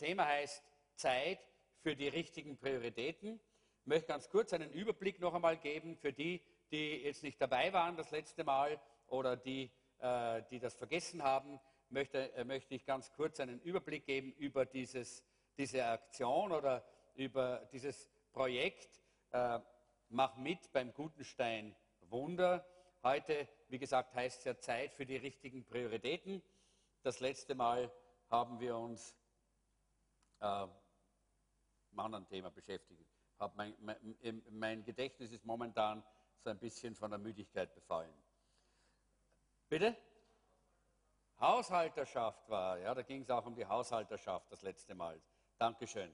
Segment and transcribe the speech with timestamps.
[0.00, 0.64] Thema heißt
[0.94, 1.46] Zeit
[1.82, 3.38] für die richtigen Prioritäten.
[3.82, 6.40] Ich möchte ganz kurz einen Überblick noch einmal geben für die,
[6.72, 11.60] die jetzt nicht dabei waren das letzte Mal oder die, äh, die das vergessen haben.
[11.90, 15.22] Möchte, äh, möchte ich ganz kurz einen Überblick geben über dieses,
[15.58, 16.82] diese Aktion oder
[17.14, 19.02] über dieses Projekt.
[19.32, 19.58] Äh,
[20.08, 21.76] mach mit beim Gutenstein
[22.08, 22.66] Wunder.
[23.02, 26.42] Heute, wie gesagt, heißt es ja Zeit für die richtigen Prioritäten.
[27.02, 27.92] Das letzte Mal
[28.30, 29.14] haben wir uns
[30.40, 30.66] äh,
[31.90, 33.06] mit anderen Thema beschäftigt.
[33.54, 36.04] Mein, mein, mein Gedächtnis ist momentan
[36.42, 38.12] so ein bisschen von der Müdigkeit befallen.
[39.68, 39.96] Bitte?
[41.40, 45.20] Haushalterschaft war, ja, da ging es auch um die Haushalterschaft das letzte Mal.
[45.58, 46.12] Dankeschön.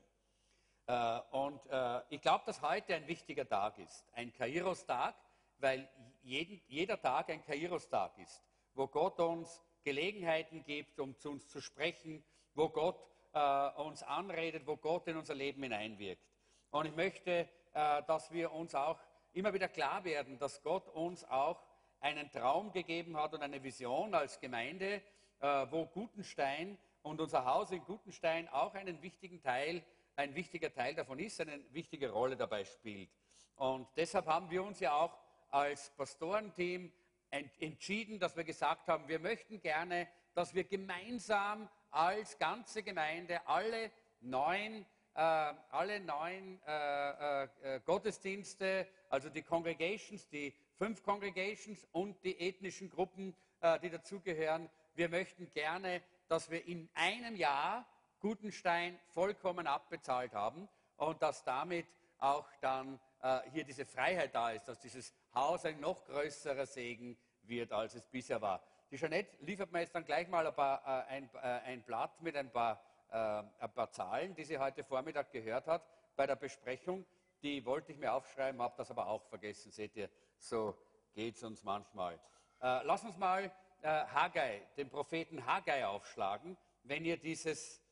[0.87, 5.17] Äh, und äh, ich glaube, dass heute ein wichtiger Tag ist, ein Kairos-Tag,
[5.59, 5.89] weil
[6.23, 8.41] jeden, jeder Tag ein Kairos-Tag ist,
[8.75, 12.25] wo Gott uns Gelegenheiten gibt, um zu uns zu sprechen,
[12.55, 12.99] wo Gott
[13.37, 16.23] äh, uns anredet, wo Gott in unser Leben hineinwirkt.
[16.71, 18.99] Und ich möchte, äh, dass wir uns auch
[19.35, 21.63] immer wieder klar werden, dass Gott uns auch
[22.01, 25.03] einen Traum gegeben hat und eine Vision als Gemeinde,
[25.41, 29.85] äh, wo Gutenstein und unser Haus in Gutenstein auch einen wichtigen Teil,
[30.17, 33.11] ein wichtiger Teil davon ist, eine wichtige Rolle dabei spielt.
[33.57, 35.15] Und deshalb haben wir uns ja auch
[35.51, 36.91] als Pastorenteam
[37.31, 43.91] entschieden, dass wir gesagt haben, wir möchten gerne, dass wir gemeinsam als ganze Gemeinde alle
[44.21, 52.39] neun, äh, alle neun äh, äh, Gottesdienste, also die Congregations, die fünf Congregations und die
[52.39, 57.87] ethnischen Gruppen, äh, die dazugehören, wir möchten gerne, dass wir in einem Jahr
[58.21, 61.87] Gutenstein vollkommen abbezahlt haben und dass damit
[62.19, 67.17] auch dann äh, hier diese Freiheit da ist, dass dieses Haus ein noch größerer Segen
[67.43, 68.63] wird, als es bisher war.
[68.91, 72.21] Die Jeanette liefert mir jetzt dann gleich mal ein, paar, äh, ein, äh, ein, Blatt
[72.23, 72.81] mit ein paar,
[73.11, 77.05] äh, ein paar Zahlen, die sie heute Vormittag gehört hat bei der Besprechung.
[77.43, 79.73] Die wollte ich mir aufschreiben, habe das aber auch vergessen.
[79.73, 80.09] Seht ihr,
[80.39, 80.77] so
[81.15, 82.15] geht es uns manchmal.
[82.61, 83.51] Äh, lass uns mal
[83.83, 87.83] äh, Haggai, den Propheten Haggai aufschlagen, wenn ihr dieses.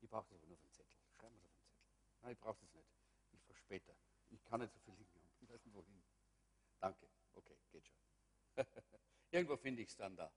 [0.00, 0.98] Ich brauche das aber nur auf den Zettel.
[1.16, 1.86] Schreiben wir es auf den Zettel.
[2.20, 2.88] Nein, ich brauche das nicht.
[3.30, 3.94] Ich fahre später.
[4.28, 5.30] Ich kann nicht so viel liegen haben.
[5.40, 6.02] Ich weiß nicht wohin.
[6.80, 7.08] Danke.
[7.32, 7.96] Okay, geht schon.
[9.30, 10.30] Irgendwo finde ich es dann da.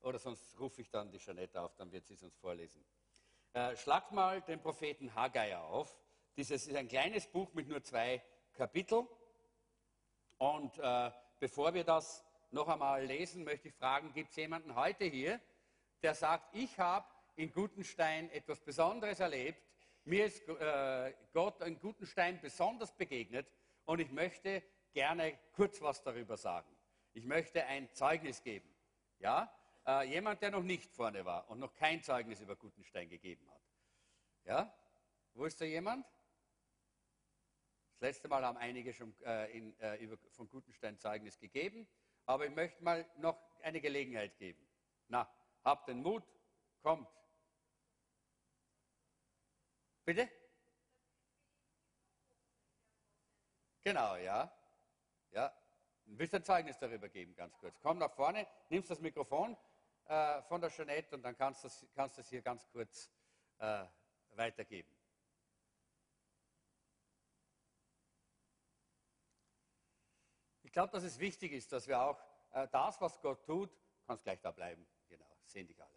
[0.00, 2.84] Oder sonst rufe ich dann die Jeanette auf, dann wird sie es uns vorlesen.
[3.52, 5.98] Äh, schlagt mal den Propheten Haggai auf.
[6.36, 8.22] Dieses ist ein kleines Buch mit nur zwei
[8.52, 9.06] Kapiteln.
[10.38, 15.04] Und äh, bevor wir das noch einmal lesen, möchte ich fragen, gibt es jemanden heute
[15.04, 15.40] hier,
[16.02, 19.62] der sagt, ich habe in Gutenstein etwas Besonderes erlebt,
[20.04, 23.46] mir ist äh, Gott in Gutenstein besonders begegnet
[23.86, 26.73] und ich möchte gerne kurz was darüber sagen.
[27.14, 28.68] Ich möchte ein Zeugnis geben.
[29.20, 29.50] Ja?
[29.86, 33.62] Äh, jemand, der noch nicht vorne war und noch kein Zeugnis über Gutenstein gegeben hat.
[34.44, 34.78] Ja?
[35.32, 36.04] Wo ist da jemand?
[37.92, 41.86] Das letzte Mal haben einige schon äh, in, äh, über, von Gutenstein Zeugnis gegeben,
[42.26, 44.68] aber ich möchte mal noch eine Gelegenheit geben.
[45.06, 45.32] Na,
[45.62, 46.24] habt den Mut,
[46.82, 47.08] kommt.
[50.04, 50.28] Bitte?
[53.84, 54.52] Genau, ja.
[55.30, 55.52] Ja,
[56.06, 57.80] willst du ein Zeugnis darüber geben, ganz kurz?
[57.80, 59.56] Komm nach vorne, nimmst das Mikrofon
[60.06, 63.10] äh, von der Jeanette und dann kannst du das, kannst hier ganz kurz
[63.58, 63.84] äh,
[64.30, 64.90] weitergeben.
[70.62, 72.20] Ich glaube, dass es wichtig ist, dass wir auch
[72.52, 73.70] äh, das, was Gott tut,
[74.06, 74.86] kannst gleich da bleiben.
[75.08, 75.93] Genau, sehen dich alle.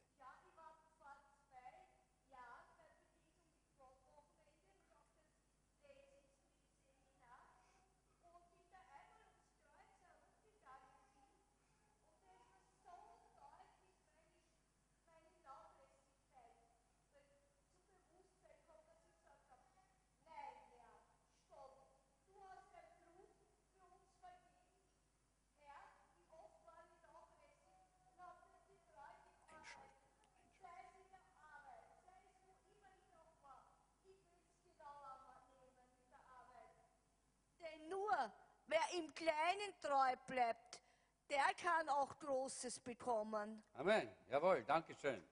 [38.98, 40.81] Im Kleinen treu bleibt,
[41.30, 43.63] der kann auch Großes bekommen.
[43.74, 44.10] Amen.
[44.30, 45.24] Jawohl, danke schön.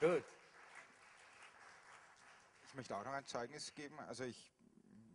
[0.00, 0.24] Gut.
[2.66, 3.98] Ich möchte auch noch ein Zeugnis geben.
[4.00, 4.52] Also ich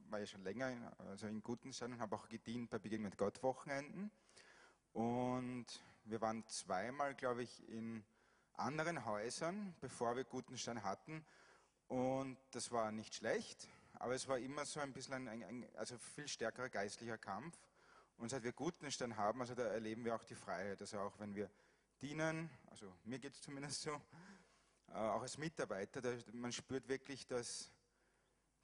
[0.09, 3.17] war ja schon länger in, also in Gutenstein und habe auch gedient bei Begegnung mit
[3.17, 4.11] Gott Wochenenden.
[4.93, 5.67] Und
[6.05, 8.03] wir waren zweimal, glaube ich, in
[8.53, 11.25] anderen Häusern, bevor wir Gutenstein hatten.
[11.87, 13.67] Und das war nicht schlecht.
[13.99, 17.59] Aber es war immer so ein bisschen ein, ein also viel stärkerer geistlicher Kampf.
[18.17, 20.81] Und seit wir Gutenstein haben, also da erleben wir auch die Freiheit.
[20.81, 21.49] Also auch wenn wir
[22.01, 24.01] dienen, also mir geht es zumindest so,
[24.87, 27.69] äh, auch als Mitarbeiter, da, man spürt wirklich, dass,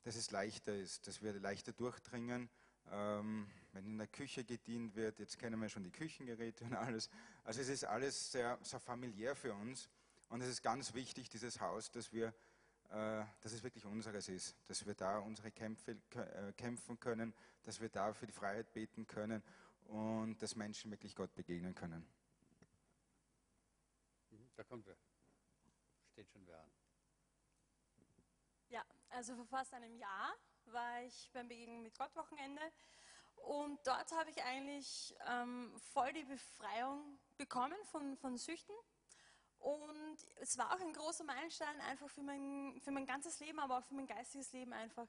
[0.03, 2.49] dass es leichter ist, dass wir leichter durchdringen.
[2.91, 7.09] Ähm, wenn in der Küche gedient wird, jetzt kennen wir schon die Küchengeräte und alles.
[7.43, 9.89] Also es ist alles sehr, sehr familiär für uns.
[10.29, 12.33] Und es ist ganz wichtig, dieses Haus, dass wir
[12.89, 17.33] dass es wirklich unseres ist, dass wir da unsere Kämpfe äh, kämpfen können,
[17.63, 19.43] dass wir da für die Freiheit beten können
[19.85, 22.07] und dass Menschen wirklich Gott begegnen können.
[24.31, 24.97] Mhm, da kommt wer.
[26.11, 26.71] Steht schon wer an.
[28.69, 30.33] Ja, also vor fast einem Jahr
[30.65, 32.61] war ich beim Begegnen mit Gott Wochenende
[33.35, 38.75] und dort habe ich eigentlich ähm, voll die Befreiung bekommen von, von Süchten
[39.65, 43.79] und es war auch ein großer Meilenstein einfach für mein, für mein ganzes Leben, aber
[43.79, 45.07] auch für mein geistiges Leben einfach.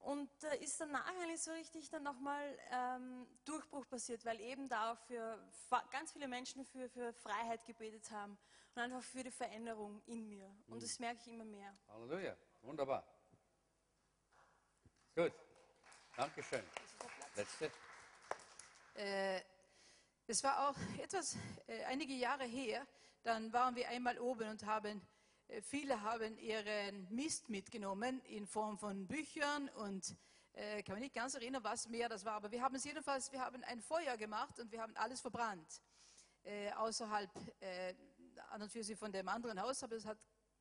[0.00, 4.92] Und da ist danach eigentlich so richtig dann nochmal ähm, Durchbruch passiert, weil eben da
[4.92, 5.42] auch für
[5.90, 8.36] ganz viele Menschen für, für Freiheit gebetet haben
[8.74, 10.54] und einfach für die Veränderung in mir.
[10.66, 10.80] Und mhm.
[10.80, 11.74] das merke ich immer mehr.
[11.88, 13.04] Halleluja, wunderbar.
[15.16, 15.32] Gut,
[16.14, 16.62] Dankeschön.
[17.34, 17.70] Letzte.
[18.96, 19.40] Äh,
[20.26, 22.86] es war auch etwas, äh, einige Jahre her,
[23.28, 25.02] dann waren wir einmal oben und haben,
[25.48, 30.16] äh, viele haben ihren Mist mitgenommen in Form von Büchern und
[30.54, 33.30] äh, kann mich nicht ganz erinnern, was mehr das war, aber wir haben es jedenfalls,
[33.30, 35.82] wir haben ein Feuer gemacht und wir haben alles verbrannt.
[36.42, 37.30] Äh, außerhalb
[37.60, 37.94] äh,
[38.48, 40.16] an und für sich von dem anderen Haus, aber das hat,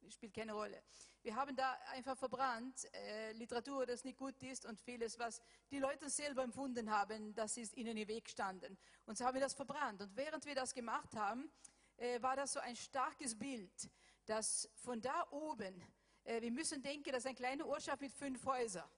[0.09, 0.83] spielt keine Rolle.
[1.21, 5.41] Wir haben da einfach verbrannt, äh, Literatur, das nicht gut ist und vieles, was
[5.71, 8.77] die Leute selber empfunden haben, das ist ihnen im Weg gestanden.
[9.05, 10.01] Und so haben wir das verbrannt.
[10.01, 11.49] Und während wir das gemacht haben,
[11.97, 13.89] äh, war das so ein starkes Bild,
[14.25, 15.81] dass von da oben,
[16.23, 18.89] äh, wir müssen denken, das ist ein kleiner Ortschaft mit fünf Häusern.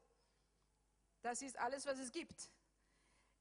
[1.22, 2.50] Das ist alles, was es gibt.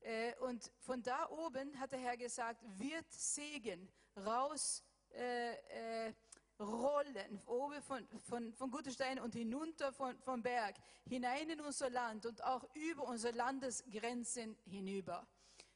[0.01, 6.15] Äh, und von da oben hat der Herr gesagt, wird Segen raus äh, äh,
[6.59, 10.77] oben von, von, von Gutestein und hinunter von, vom Berg,
[11.09, 15.27] hinein in unser Land und auch über unsere Landesgrenzen hinüber.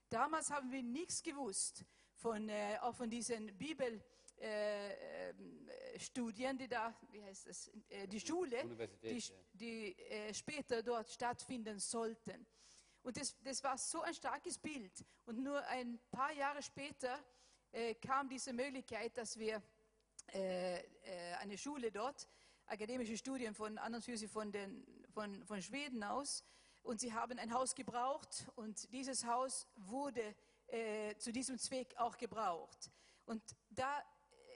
[0.09, 1.85] Damals haben wir nichts gewusst
[2.23, 8.65] von, äh, auch von diesen Bibelstudien, äh, die da, wie heißt das, äh, die Schule,
[9.03, 9.21] die,
[9.53, 12.47] die äh, später dort stattfinden sollten.
[13.03, 15.05] Und das, das war so ein starkes Bild.
[15.27, 17.19] Und nur ein paar Jahre später
[17.73, 19.61] äh, kam diese Möglichkeit, dass wir
[20.29, 20.81] äh,
[21.41, 22.29] eine Schule dort,
[22.67, 26.45] akademische Studien von an und für sich von, den, von, von Schweden aus,
[26.83, 30.35] und sie haben ein Haus gebraucht und dieses Haus wurde
[30.73, 32.91] äh, zu diesem Zweck auch gebraucht.
[33.27, 34.03] Und da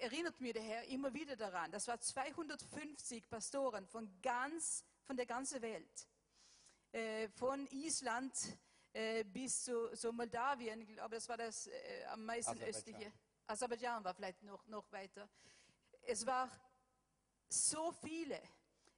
[0.00, 5.26] erinnert mir der Herr immer wieder daran, das war 250 Pastoren von, ganz, von der
[5.26, 6.08] ganzen Welt,
[6.92, 8.32] äh, von Island
[8.92, 12.94] äh, bis zu, zu, Moldawien, ich glaube, das war das äh, am meisten Aserbaidschan.
[12.94, 13.12] östliche.
[13.46, 15.28] Aserbaidschan war vielleicht noch, noch weiter.
[16.02, 16.50] Es war
[17.48, 18.40] so viele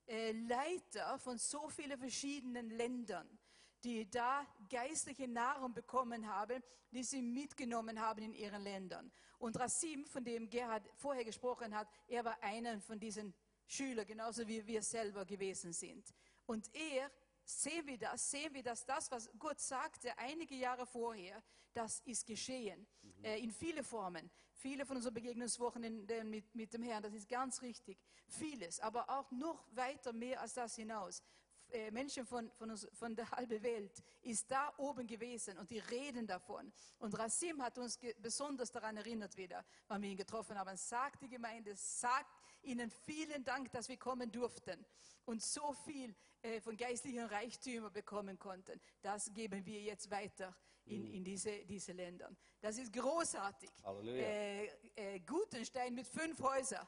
[0.06, 3.37] äh, Leiter von so vielen verschiedenen Ländern
[3.84, 9.10] die da geistliche Nahrung bekommen haben, die sie mitgenommen haben in ihren Ländern.
[9.38, 13.34] Und Rasim, von dem Gerhard vorher gesprochen hat, er war einer von diesen
[13.66, 16.12] Schülern, genauso wie wir selber gewesen sind.
[16.46, 17.10] Und er,
[17.44, 21.42] sehen wir das, sehen wir, dass das, was Gott sagte einige Jahre vorher,
[21.72, 22.86] das ist geschehen.
[23.02, 23.24] Mhm.
[23.24, 24.30] Äh, in viele Formen.
[24.54, 27.96] Viele von unseren Begegnungswochen mit, mit dem Herrn, das ist ganz richtig.
[28.26, 31.22] Vieles, aber auch noch weiter mehr als das hinaus.
[31.70, 35.78] Äh, Menschen von, von, uns, von der halben Welt ist da oben gewesen und die
[35.78, 36.72] reden davon.
[36.98, 40.76] Und Rasim hat uns besonders daran erinnert wieder, wann wir ihn getroffen haben.
[40.76, 44.84] Sagt die Gemeinde, sagt ihnen vielen Dank, dass wir kommen durften
[45.26, 48.80] und so viel äh, von geistlichen Reichtümern bekommen konnten.
[49.02, 50.56] Das geben wir jetzt weiter
[50.86, 51.14] in, mhm.
[51.14, 52.30] in diese, diese Länder.
[52.60, 53.70] Das ist großartig.
[54.04, 56.86] Äh, äh, Gutenstein mit fünf Häusern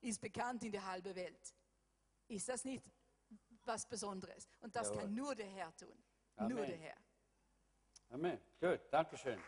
[0.00, 1.54] ist bekannt in der halben Welt.
[2.28, 2.82] Ist das nicht
[3.66, 4.48] was Besonderes.
[4.60, 5.02] Und das Jawohl.
[5.02, 6.02] kann nur der Herr tun.
[6.36, 6.56] Amen.
[6.56, 6.96] Nur der Herr.
[8.10, 8.40] Amen.
[8.60, 9.38] Gut, Dankeschön.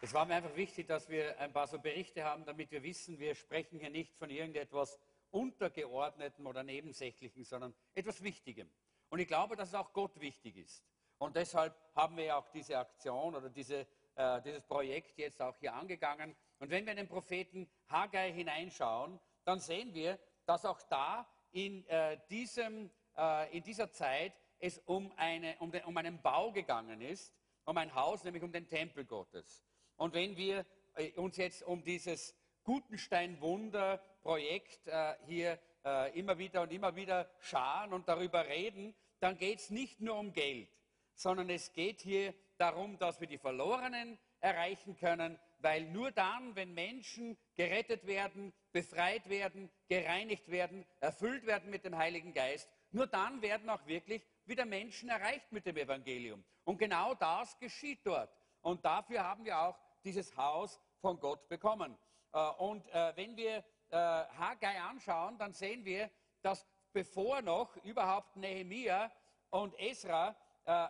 [0.00, 3.18] Es war mir einfach wichtig, dass wir ein paar so Berichte haben, damit wir wissen,
[3.18, 5.00] wir sprechen hier nicht von irgendetwas
[5.30, 8.70] Untergeordneten oder Nebensächlichen, sondern etwas Wichtigem.
[9.10, 10.84] Und ich glaube, dass es auch Gott wichtig ist.
[11.18, 15.56] Und deshalb haben wir ja auch diese Aktion oder diese, äh, dieses Projekt jetzt auch
[15.56, 16.36] hier angegangen.
[16.60, 19.18] Und wenn wir in den Propheten Haggai hineinschauen,
[19.48, 25.10] dann sehen wir, dass auch da in, äh, diesem, äh, in dieser Zeit es um,
[25.16, 29.06] eine, um, den, um einen Bau gegangen ist, um ein Haus, nämlich um den Tempel
[29.06, 29.64] Gottes.
[29.96, 36.70] Und wenn wir äh, uns jetzt um dieses Gutenstein-Wunder-Projekt äh, hier äh, immer wieder und
[36.70, 40.68] immer wieder scharen und darüber reden, dann geht es nicht nur um Geld,
[41.14, 46.74] sondern es geht hier darum, dass wir die Verlorenen erreichen können, weil nur dann, wenn
[46.74, 53.42] Menschen gerettet werden, befreit werden, gereinigt werden, erfüllt werden mit dem Heiligen Geist, nur dann
[53.42, 56.44] werden auch wirklich wieder Menschen erreicht mit dem Evangelium.
[56.64, 58.30] Und genau das geschieht dort.
[58.62, 61.96] Und dafür haben wir auch dieses Haus von Gott bekommen.
[62.32, 66.10] Äh, und äh, wenn wir äh, Haggai anschauen, dann sehen wir,
[66.42, 69.10] dass bevor noch überhaupt Nehemia
[69.50, 70.34] und Esra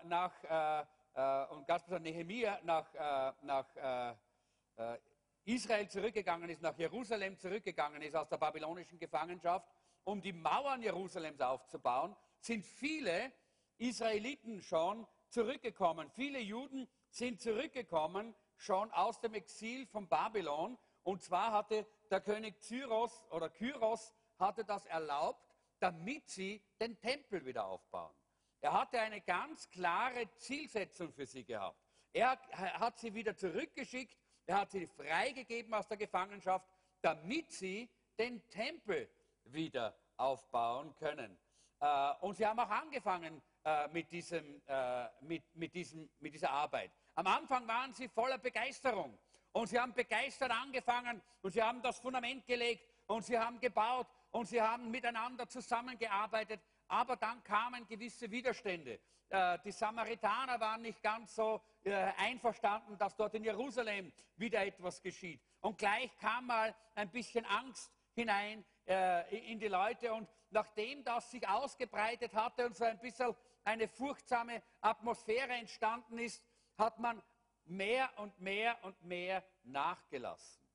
[0.05, 0.33] nach,
[1.51, 2.93] und besonders Nehemia nach,
[3.43, 4.17] nach
[5.45, 9.69] Israel zurückgegangen ist, nach Jerusalem zurückgegangen ist aus der babylonischen Gefangenschaft,
[10.05, 13.33] um die Mauern Jerusalems aufzubauen, sind viele
[13.79, 16.11] Israeliten schon zurückgekommen.
[16.11, 20.79] Viele Juden sind zurückgekommen, schon aus dem Exil von Babylon.
[21.03, 27.45] Und zwar hatte der König Zyros oder Kyros hatte das erlaubt, damit sie den Tempel
[27.45, 28.15] wieder aufbauen.
[28.61, 31.81] Er hatte eine ganz klare Zielsetzung für sie gehabt.
[32.13, 32.39] Er
[32.81, 34.17] hat sie wieder zurückgeschickt,
[34.49, 36.67] er hat sie freigegeben aus der Gefangenschaft,
[37.03, 37.89] damit sie
[38.19, 39.09] den Tempel
[39.45, 41.37] wieder aufbauen können.
[41.81, 46.51] Äh, und sie haben auch angefangen äh, mit, diesem, äh, mit, mit, diesem, mit dieser
[46.51, 46.91] Arbeit.
[47.15, 49.19] Am Anfang waren sie voller Begeisterung
[49.53, 54.07] und sie haben begeistert angefangen und sie haben das Fundament gelegt und sie haben gebaut
[54.31, 58.99] und sie haben miteinander zusammengearbeitet, aber dann kamen gewisse Widerstände.
[59.65, 61.61] Die Samaritaner waren nicht ganz so
[61.93, 65.41] einverstanden, dass dort in Jerusalem wieder etwas geschieht.
[65.61, 68.65] Und gleich kam mal ein bisschen Angst hinein
[69.31, 74.63] in die Leute und nachdem das sich ausgebreitet hatte und so ein bisschen eine furchtsame
[74.81, 76.43] Atmosphäre entstanden ist,
[76.79, 77.23] hat man
[77.67, 80.67] mehr und mehr und mehr nachgelassen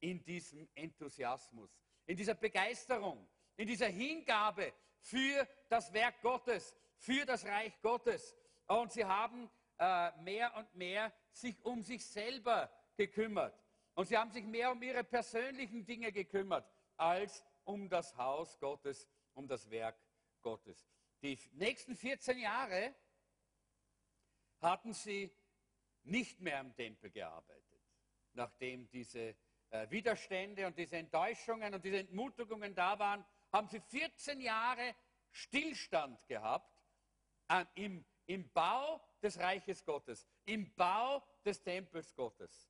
[0.00, 7.44] in diesem Enthusiasmus, in dieser Begeisterung, in dieser Hingabe für das Werk Gottes, für das
[7.44, 8.36] Reich Gottes.
[8.66, 13.58] Und sie haben äh, mehr und mehr sich um sich selber gekümmert.
[13.94, 19.08] Und sie haben sich mehr um ihre persönlichen Dinge gekümmert, als um das Haus Gottes,
[19.34, 19.96] um das Werk
[20.40, 20.88] Gottes.
[21.22, 22.94] Die nächsten 14 Jahre
[24.60, 25.30] hatten sie
[26.04, 27.80] nicht mehr am Tempel gearbeitet,
[28.32, 29.36] nachdem diese
[29.70, 34.94] äh, Widerstände und diese Enttäuschungen und diese Entmutigungen da waren, haben sie 14 Jahre
[35.30, 36.70] Stillstand gehabt
[37.48, 42.68] äh, im, im Bau des Reiches Gottes, im Bau des Tempels Gottes.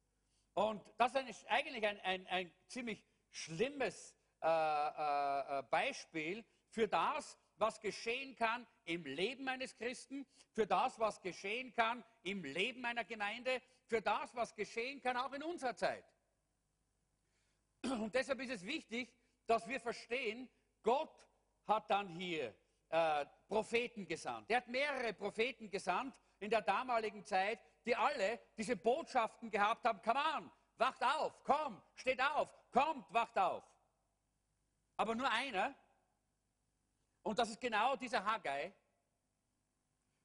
[0.55, 7.39] Und das ist eigentlich ein, ein, ein ziemlich schlimmes äh, äh, äh, Beispiel für das,
[7.57, 13.05] was geschehen kann im Leben eines Christen, für das, was geschehen kann im Leben einer
[13.05, 16.05] Gemeinde, für das, was geschehen kann auch in unserer Zeit.
[17.83, 19.15] Und deshalb ist es wichtig,
[19.47, 20.49] dass wir verstehen,
[20.83, 21.15] Gott
[21.67, 22.55] hat dann hier
[22.89, 24.51] äh, Propheten gesandt.
[24.51, 30.01] Er hat mehrere Propheten gesandt in der damaligen Zeit, die alle diese Botschaften gehabt haben,
[30.03, 33.65] come on, wacht auf, komm, steht auf, kommt, wacht auf
[35.03, 35.75] aber nur einer,
[37.23, 38.73] und das ist genau dieser Haggai,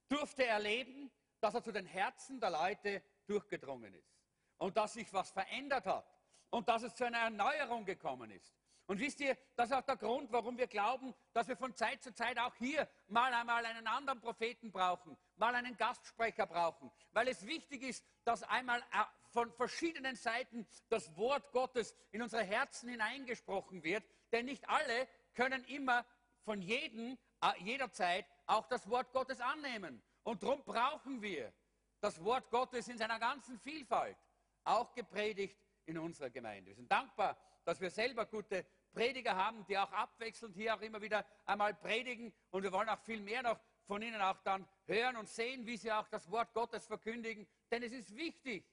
[0.08, 4.16] durfte erleben, dass er zu den Herzen der Leute durchgedrungen ist
[4.58, 6.08] und dass sich was verändert hat
[6.52, 8.56] und dass es zu einer Erneuerung gekommen ist.
[8.88, 12.02] Und wisst ihr, das ist auch der Grund, warum wir glauben, dass wir von Zeit
[12.02, 17.28] zu Zeit auch hier mal einmal einen anderen Propheten brauchen, mal einen Gastsprecher brauchen, weil
[17.28, 19.04] es wichtig ist, dass einmal äh,
[19.34, 25.66] von verschiedenen Seiten das Wort Gottes in unsere Herzen hineingesprochen wird, denn nicht alle können
[25.66, 26.06] immer
[26.46, 30.02] von jedem, äh, jederzeit auch das Wort Gottes annehmen.
[30.24, 31.54] Und darum brauchen wir
[32.00, 34.18] das Wort Gottes in seiner ganzen Vielfalt,
[34.64, 36.68] auch gepredigt in unserer Gemeinde.
[36.68, 41.02] Wir sind dankbar, dass wir selber gute Prediger haben, die auch abwechselnd hier auch immer
[41.02, 42.34] wieder einmal predigen.
[42.50, 45.78] Und wir wollen auch viel mehr noch von ihnen auch dann hören und sehen, wie
[45.78, 47.48] sie auch das Wort Gottes verkündigen.
[47.72, 48.66] Denn es ist wichtig.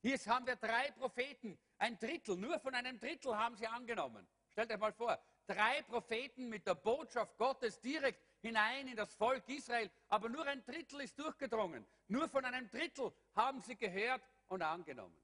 [0.00, 4.26] Hier haben wir drei Propheten, ein Drittel, nur von einem Drittel haben sie angenommen.
[4.50, 9.48] Stellt euch mal vor, drei Propheten mit der Botschaft Gottes direkt hinein in das Volk
[9.48, 11.84] Israel, aber nur ein Drittel ist durchgedrungen.
[12.06, 15.16] Nur von einem Drittel haben sie gehört und angenommen.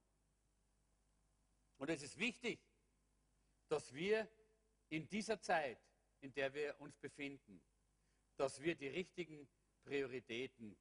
[1.78, 2.60] Und es ist wichtig,
[3.68, 4.28] dass wir
[4.88, 5.78] in dieser Zeit,
[6.20, 7.62] in der wir uns befinden,
[8.36, 9.48] dass wir die richtigen
[9.84, 10.76] Prioritäten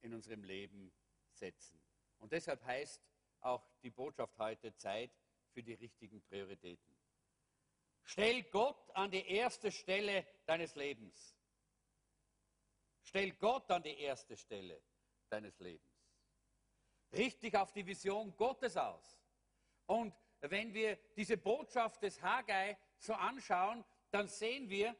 [0.00, 0.92] in unserem Leben
[1.32, 1.80] setzen.
[2.18, 3.02] Und deshalb heißt
[3.40, 5.10] auch die Botschaft heute Zeit
[5.52, 6.94] für die richtigen Prioritäten.
[8.04, 11.36] Stell Gott an die erste Stelle deines Lebens.
[13.02, 14.80] Stell Gott an die erste Stelle
[15.28, 15.94] deines Lebens.
[17.12, 19.18] Richt dich auf die Vision Gottes aus.
[19.86, 20.14] Und
[20.50, 24.94] wenn wir diese Botschaft des Haggai so anschauen, dann sehen wir,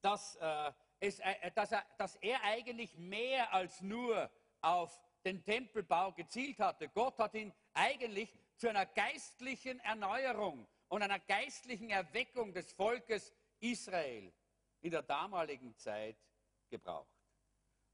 [0.00, 6.12] dass äh, es, äh, dass, er, dass er eigentlich mehr als nur auf den Tempelbau
[6.12, 6.88] gezielt hatte.
[6.88, 14.32] Gott hat ihn eigentlich zu einer geistlichen Erneuerung und einer geistlichen Erweckung des Volkes Israel
[14.80, 16.16] in der damaligen Zeit
[16.70, 17.10] gebraucht.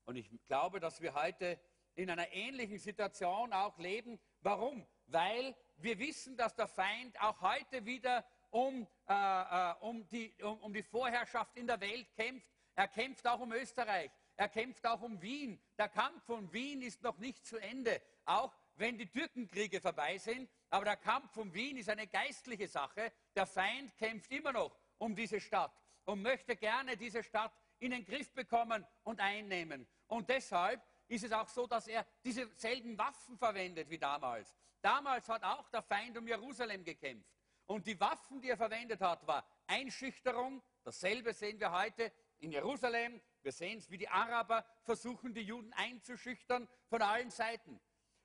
[0.04, 1.59] Und ich glaube, dass wir heute
[1.94, 4.18] in einer ähnlichen Situation auch leben.
[4.40, 4.87] Warum?
[5.12, 10.59] Weil wir wissen, dass der Feind auch heute wieder um, äh, äh, um, die, um,
[10.61, 12.49] um die Vorherrschaft in der Welt kämpft.
[12.75, 14.11] Er kämpft auch um Österreich.
[14.37, 15.61] Er kämpft auch um Wien.
[15.76, 20.49] Der Kampf um Wien ist noch nicht zu Ende, auch wenn die Türkenkriege vorbei sind.
[20.71, 23.12] Aber der Kampf um Wien ist eine geistliche Sache.
[23.37, 25.73] Der Feind kämpft immer noch um diese Stadt
[26.04, 29.87] und möchte gerne diese Stadt in den Griff bekommen und einnehmen.
[30.07, 34.57] Und deshalb ist es auch so, dass er dieselben Waffen verwendet wie damals.
[34.82, 37.30] Damals hat auch der Feind um Jerusalem gekämpft.
[37.66, 40.62] Und die Waffen, die er verwendet hat, war Einschüchterung.
[40.82, 43.20] Dasselbe sehen wir heute in Jerusalem.
[43.42, 47.80] Wir sehen es, wie die Araber versuchen, die Juden einzuschüchtern von allen Seiten.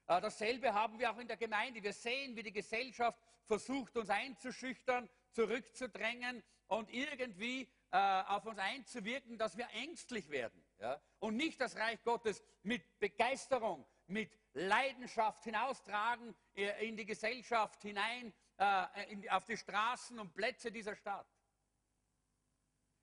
[0.08, 1.84] Äh, dasselbe haben wir auch in der Gemeinde.
[1.84, 9.38] Wir sehen, wie die Gesellschaft versucht, uns einzuschüchtern, zurückzudrängen und irgendwie äh, auf uns einzuwirken,
[9.38, 10.66] dass wir ängstlich werden.
[10.80, 11.00] Ja?
[11.20, 18.34] Und nicht das Reich Gottes mit Begeisterung, mit Leidenschaft hinaustragen äh, in die Gesellschaft hinein,
[18.58, 21.28] äh, auf die Straßen und Plätze dieser Stadt.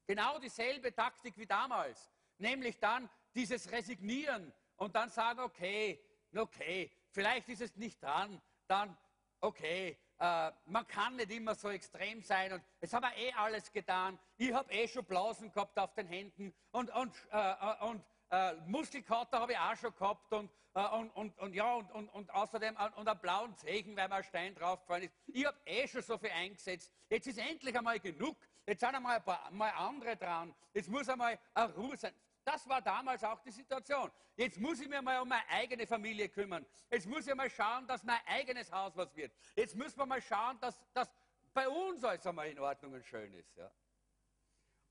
[0.07, 6.05] Genau dieselbe Taktik wie damals, nämlich dann dieses Resignieren und dann sagen, okay,
[6.37, 8.97] okay, vielleicht ist es nicht dran, dann
[9.41, 13.71] okay, äh, man kann nicht immer so extrem sein und es haben wir eh alles
[13.71, 14.19] getan.
[14.37, 19.41] Ich habe eh schon Blasen gehabt auf den Händen und, und, äh und äh, Muskelkater
[19.41, 22.77] habe ich auch schon gehabt und, äh, und, und, und, ja, und, und, und außerdem
[22.77, 25.15] äh, und einen blauen Zeichen, weil mir ein Stein draufgefallen ist.
[25.27, 26.93] Ich habe eh schon so viel eingesetzt.
[27.09, 28.37] Jetzt ist endlich einmal genug.
[28.67, 30.55] Jetzt sind einmal ein paar mal andere dran.
[30.73, 32.15] Jetzt muss einmal eine Ruhe sein.
[32.45, 34.11] Das war damals auch die Situation.
[34.37, 36.67] Jetzt muss ich mir mal um meine eigene Familie kümmern.
[36.91, 39.33] Jetzt muss ich mal schauen, dass mein eigenes Haus was wird.
[39.57, 41.11] Jetzt müssen wir mal schauen, dass, dass
[41.55, 43.57] bei uns alles einmal in Ordnung und schön ist.
[43.57, 43.71] Ja?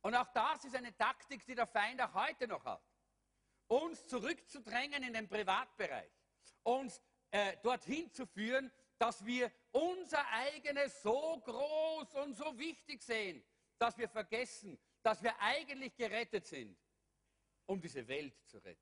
[0.02, 2.82] Und auch das ist eine Taktik, die der Feind auch heute noch hat.
[3.68, 6.12] Uns zurückzudrängen in den Privatbereich.
[6.64, 13.44] Uns äh, dorthin zu führen, dass wir unser eigenes so groß und so wichtig sehen,
[13.78, 16.78] dass wir vergessen, dass wir eigentlich gerettet sind
[17.66, 18.82] um diese Welt zu retten.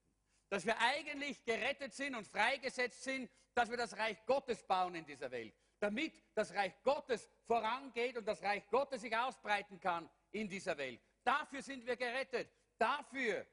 [0.49, 5.05] Dass wir eigentlich gerettet sind und freigesetzt sind, dass wir das Reich Gottes bauen in
[5.05, 5.53] dieser Welt.
[5.79, 11.01] Damit das Reich Gottes vorangeht und das Reich Gottes sich ausbreiten kann in dieser Welt.
[11.23, 12.49] Dafür sind wir gerettet.
[12.77, 13.45] Dafür,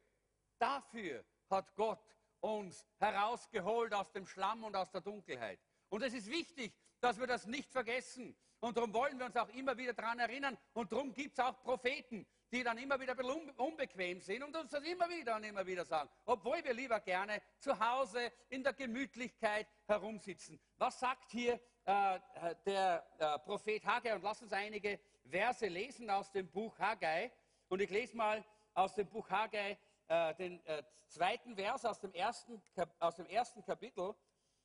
[0.59, 2.03] dafür hat Gott
[2.41, 5.59] uns herausgeholt aus dem Schlamm und aus der Dunkelheit.
[5.89, 8.37] Und es ist wichtig, dass wir das nicht vergessen.
[8.61, 10.59] Und darum wollen wir uns auch immer wieder daran erinnern.
[10.73, 13.15] Und darum gibt es auch Propheten, die dann immer wieder
[13.57, 17.43] unbequem sind und uns das immer wieder und immer wieder sagen, obwohl wir lieber gerne
[17.59, 20.59] zu Hause in der Gemütlichkeit herumsitzen.
[20.77, 22.19] Was sagt hier äh,
[22.65, 24.15] der äh, Prophet Haggai?
[24.15, 27.31] Und lass uns einige Verse lesen aus dem Buch Haggai.
[27.69, 28.45] Und ich lese mal
[28.75, 32.63] aus dem Buch Haggai äh, den äh, zweiten Vers aus dem, ersten,
[32.99, 34.15] aus dem ersten Kapitel.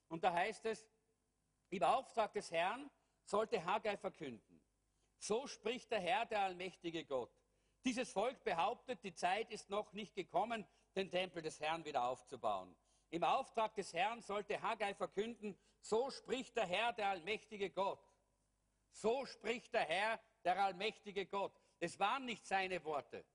[0.08, 0.88] Und da heißt es,
[1.70, 2.90] im Auftrag des Herrn
[3.26, 4.62] sollte Haggai verkünden.
[5.18, 7.32] So spricht der Herr, der allmächtige Gott.
[7.86, 12.76] Dieses Volk behauptet, die Zeit ist noch nicht gekommen, den Tempel des Herrn wieder aufzubauen.
[13.10, 18.04] Im Auftrag des Herrn sollte Haggai verkünden, so spricht der Herr, der allmächtige Gott.
[18.92, 21.60] So spricht der Herr, der allmächtige Gott.
[21.80, 23.26] Es waren nicht seine Worte.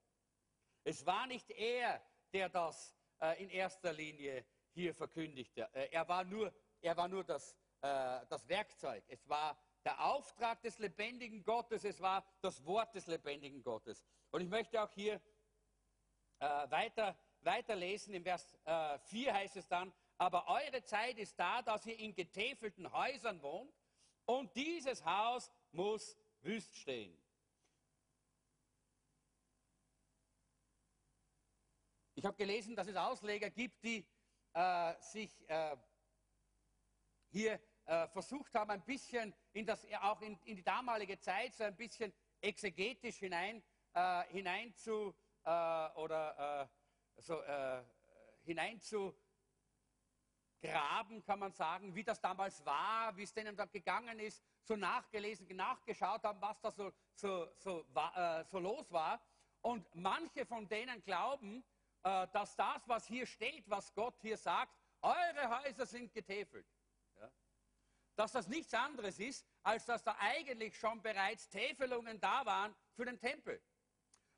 [0.88, 2.00] Es war nicht er,
[2.32, 5.68] der das äh, in erster Linie hier verkündigte.
[5.74, 9.04] Äh, er war nur, er war nur das, äh, das Werkzeug.
[9.06, 14.02] Es war der Auftrag des lebendigen Gottes, es war das Wort des lebendigen Gottes.
[14.30, 15.20] Und ich möchte auch hier
[16.38, 18.14] äh, weiter, weiterlesen.
[18.14, 22.14] Im Vers äh, 4 heißt es dann, aber eure Zeit ist da, dass ihr in
[22.14, 23.74] getäfelten Häusern wohnt
[24.24, 27.14] und dieses Haus muss wüst stehen.
[32.18, 34.04] Ich habe gelesen, dass es Ausleger gibt, die
[34.52, 35.76] äh, sich äh,
[37.28, 41.62] hier äh, versucht haben, ein bisschen in das, auch in, in, die damalige Zeit so
[41.62, 43.62] ein bisschen exegetisch hinein
[43.94, 45.50] äh, hinein zu äh,
[45.94, 46.68] oder
[47.16, 47.40] äh, so,
[48.42, 49.14] hinein zu
[50.60, 54.74] graben, kann man sagen, wie das damals war, wie es denen da gegangen ist, so
[54.74, 57.86] nachgelesen, nachgeschaut haben, was da so, so, so,
[58.50, 59.20] so los war.
[59.60, 61.64] Und manche von denen glauben,
[62.32, 66.66] dass das, was hier steht, was Gott hier sagt, eure Häuser sind getäfelt.
[67.16, 67.30] Ja?
[68.16, 73.04] Dass das nichts anderes ist, als dass da eigentlich schon bereits Täfelungen da waren für
[73.04, 73.62] den Tempel.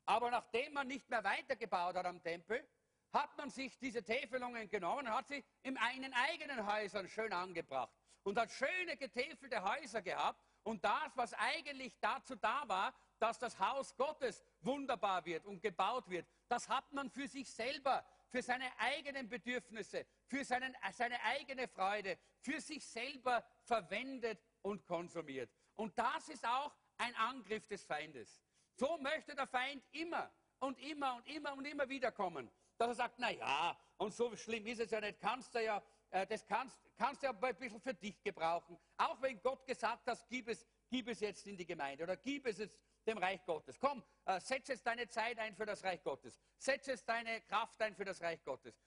[0.05, 2.67] Aber nachdem man nicht mehr weitergebaut hat am Tempel,
[3.13, 7.93] hat man sich diese Täfelungen genommen und hat sie in einen eigenen Häusern schön angebracht
[8.23, 10.41] und hat schöne getäfelte Häuser gehabt.
[10.63, 16.09] Und das, was eigentlich dazu da war, dass das Haus Gottes wunderbar wird und gebaut
[16.09, 21.65] wird, das hat man für sich selber, für seine eigenen Bedürfnisse, für seinen, seine eigene
[21.69, 25.49] Freude, für sich selber verwendet und konsumiert.
[25.75, 28.43] Und das ist auch ein Angriff des Feindes.
[28.73, 32.95] So möchte der Feind immer und immer und immer und immer wieder kommen, dass er
[32.95, 36.45] sagt, na ja, und so schlimm ist es ja nicht, kannst du ja, äh, das
[36.45, 38.77] kannst, kannst du ja ein bisschen für dich gebrauchen.
[38.97, 42.45] Auch wenn Gott gesagt hat, gib es, gib es jetzt in die Gemeinde oder gib
[42.45, 43.79] es jetzt dem Reich Gottes.
[43.79, 46.39] Komm, äh, setz jetzt deine Zeit ein für das Reich Gottes.
[46.57, 48.79] Setz jetzt deine Kraft ein für das Reich Gottes.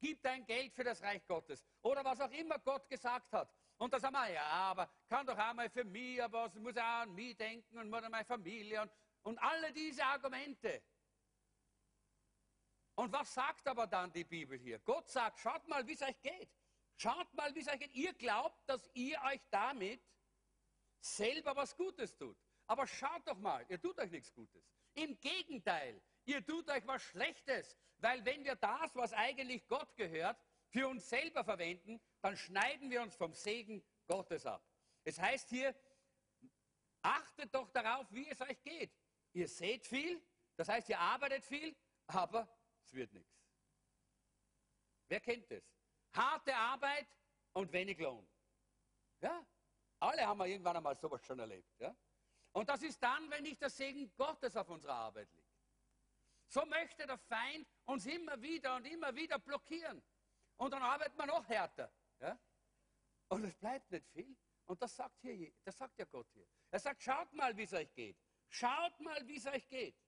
[0.00, 1.64] Gib dein Geld für das Reich Gottes.
[1.82, 3.54] Oder was auch immer Gott gesagt hat.
[3.78, 6.76] Und da sagen wir, ja, aber kann doch auch mal für mich, aber es muss
[6.76, 8.90] auch an mich denken und an meine Familie und,
[9.22, 10.82] und alle diese Argumente.
[12.94, 14.78] Und was sagt aber dann die Bibel hier?
[14.78, 16.48] Gott sagt, schaut mal, wie es euch geht.
[16.96, 17.94] Schaut mal, wie es euch geht.
[17.94, 20.00] Ihr glaubt, dass ihr euch damit
[20.98, 22.38] selber was Gutes tut.
[22.66, 24.68] Aber schaut doch mal, ihr tut euch nichts Gutes.
[24.94, 30.38] Im Gegenteil, ihr tut euch was Schlechtes, weil wenn wir das, was eigentlich Gott gehört,
[30.68, 34.66] für uns selber verwenden, dann schneiden wir uns vom Segen Gottes ab.
[35.04, 35.74] Es heißt hier,
[37.02, 38.92] achtet doch darauf, wie es euch geht.
[39.32, 40.20] Ihr seht viel,
[40.56, 41.76] das heißt, ihr arbeitet viel,
[42.06, 42.48] aber
[42.84, 43.36] es wird nichts.
[45.08, 45.62] Wer kennt das?
[46.12, 47.06] Harte Arbeit
[47.52, 48.26] und wenig Lohn.
[49.20, 49.46] Ja,
[50.00, 51.78] alle haben wir irgendwann einmal sowas schon erlebt.
[51.78, 51.94] Ja?
[52.56, 55.52] Und das ist dann, wenn nicht der Segen Gottes auf unserer Arbeit liegt.
[56.48, 60.02] So möchte der Feind uns immer wieder und immer wieder blockieren.
[60.56, 61.92] Und dann arbeitet man noch härter.
[62.18, 62.40] Ja?
[63.28, 64.34] Und es bleibt nicht viel.
[64.64, 66.46] Und das sagt, hier, das sagt ja Gott hier.
[66.70, 68.16] Er sagt, schaut mal, wie es euch geht.
[68.48, 70.00] Schaut mal, wie es euch geht.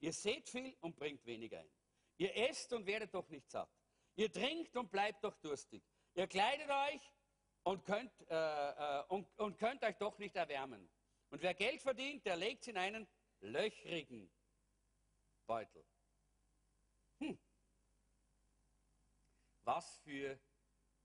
[0.00, 1.72] Ihr seht viel und bringt wenig ein.
[2.18, 3.70] Ihr esst und werdet doch nicht satt.
[4.16, 5.82] Ihr trinkt und bleibt doch durstig.
[6.12, 7.00] Ihr kleidet euch
[7.66, 10.88] und könnt, äh, äh, und, und könnt euch doch nicht erwärmen.
[11.30, 13.08] Und wer Geld verdient, der legt es in einen
[13.40, 14.32] löchrigen
[15.46, 15.84] Beutel.
[17.18, 17.36] Hm.
[19.64, 20.38] Was für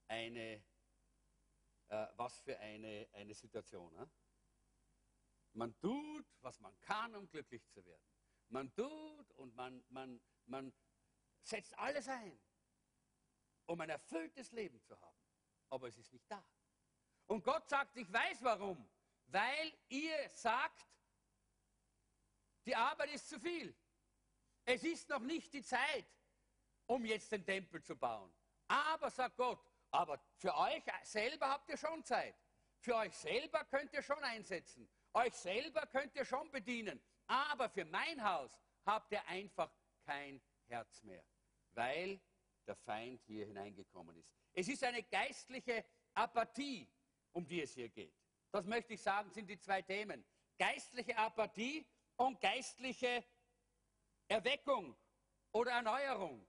[0.08, 0.64] eine,
[1.88, 3.96] äh, was für eine, eine Situation.
[3.96, 4.06] Äh?
[5.54, 8.06] Man tut, was man kann, um glücklich zu werden.
[8.50, 10.72] Man tut und man, man, man
[11.42, 12.40] setzt alles ein,
[13.66, 15.21] um ein erfülltes Leben zu haben
[15.72, 16.44] aber es ist nicht da.
[17.28, 18.88] Und Gott sagt, ich weiß warum.
[19.28, 20.86] Weil ihr sagt,
[22.66, 23.76] die Arbeit ist zu viel.
[24.66, 26.06] Es ist noch nicht die Zeit,
[26.86, 28.32] um jetzt den Tempel zu bauen.
[28.68, 32.36] Aber, sagt Gott, aber für euch selber habt ihr schon Zeit.
[32.80, 34.90] Für euch selber könnt ihr schon einsetzen.
[35.14, 37.02] Euch selber könnt ihr schon bedienen.
[37.28, 39.72] Aber für mein Haus habt ihr einfach
[40.04, 41.24] kein Herz mehr,
[41.72, 42.20] weil
[42.68, 44.30] der Feind hier hineingekommen ist.
[44.54, 46.88] Es ist eine geistliche Apathie,
[47.32, 48.14] um die es hier geht.
[48.52, 50.26] Das möchte ich sagen, sind die zwei Themen.
[50.58, 51.86] Geistliche Apathie
[52.18, 53.24] und geistliche
[54.28, 54.96] Erweckung
[55.52, 56.46] oder Erneuerung.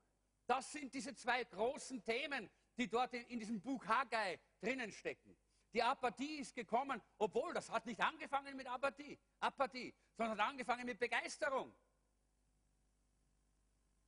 [0.47, 5.37] Das sind diese zwei großen Themen, die dort in, diesem Buch Haggai drinnen stecken.
[5.73, 10.85] Die Apathie ist gekommen, obwohl das hat nicht angefangen mit Apathie, Apathie, sondern hat angefangen
[10.85, 11.75] mit Begeisterung.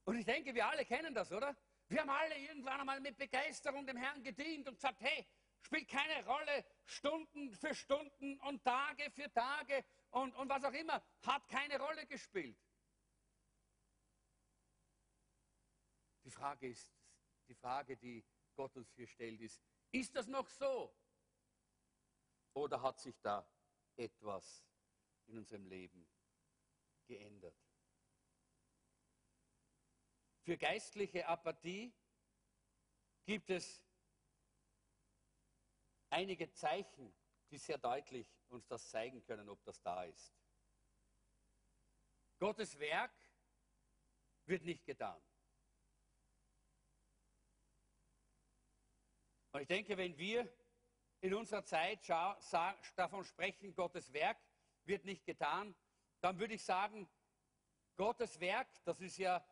[0.04, 1.56] Und ich denke, wir alle kennen das, oder?
[1.94, 5.24] Wir haben alle irgendwann einmal mit Begeisterung dem Herrn gedient und gesagt, hey,
[5.60, 11.00] spielt keine Rolle, Stunden für Stunden und Tage für Tage und, und was auch immer,
[11.22, 12.58] hat keine Rolle gespielt.
[16.24, 16.92] Die Frage ist,
[17.46, 18.24] die Frage, die
[18.56, 20.92] Gott uns hier stellt, ist, ist das noch so?
[22.54, 23.48] Oder hat sich da
[23.94, 24.66] etwas
[25.26, 26.08] in unserem Leben
[27.06, 27.63] geändert?
[30.44, 31.90] Für geistliche Apathie
[33.24, 33.82] gibt es
[36.10, 37.14] einige Zeichen,
[37.50, 40.34] die sehr deutlich uns das zeigen können, ob das da ist.
[42.38, 43.14] Gottes Werk
[44.44, 45.18] wird nicht getan.
[49.52, 50.52] Und ich denke, wenn wir
[51.20, 52.06] in unserer Zeit
[52.96, 54.36] davon sprechen, Gottes Werk
[54.84, 55.74] wird nicht getan,
[56.20, 57.08] dann würde ich sagen,
[57.96, 59.42] Gottes Werk, das ist ja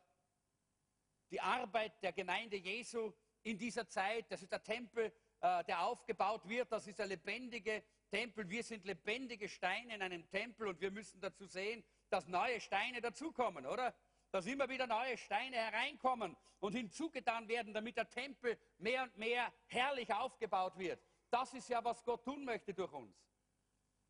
[1.33, 4.31] die Arbeit der Gemeinde Jesu in dieser Zeit.
[4.31, 6.71] Das ist der Tempel, äh, der aufgebaut wird.
[6.71, 8.49] Das ist der lebendige Tempel.
[8.49, 13.01] Wir sind lebendige Steine in einem Tempel und wir müssen dazu sehen, dass neue Steine
[13.01, 13.95] dazukommen, oder?
[14.31, 19.51] Dass immer wieder neue Steine hereinkommen und hinzugetan werden, damit der Tempel mehr und mehr
[19.67, 21.03] herrlich aufgebaut wird.
[21.31, 23.17] Das ist ja, was Gott tun möchte durch uns.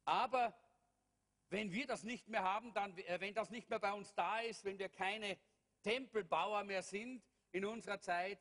[0.04, 0.52] Aber
[1.50, 4.40] wenn wir das nicht mehr haben, dann, äh, wenn das nicht mehr bei uns da
[4.40, 5.38] ist, wenn wir keine
[5.82, 8.38] Tempelbauer mehr sind in unserer Zeit,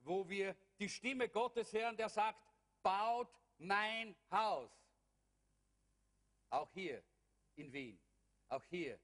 [0.00, 2.40] wo wir die Stimme Gottes hören, der sagt,
[2.82, 3.28] baut
[3.58, 4.70] mein Haus.
[6.50, 7.02] Auch hier
[7.56, 7.98] in Wien,
[8.48, 8.98] auch hier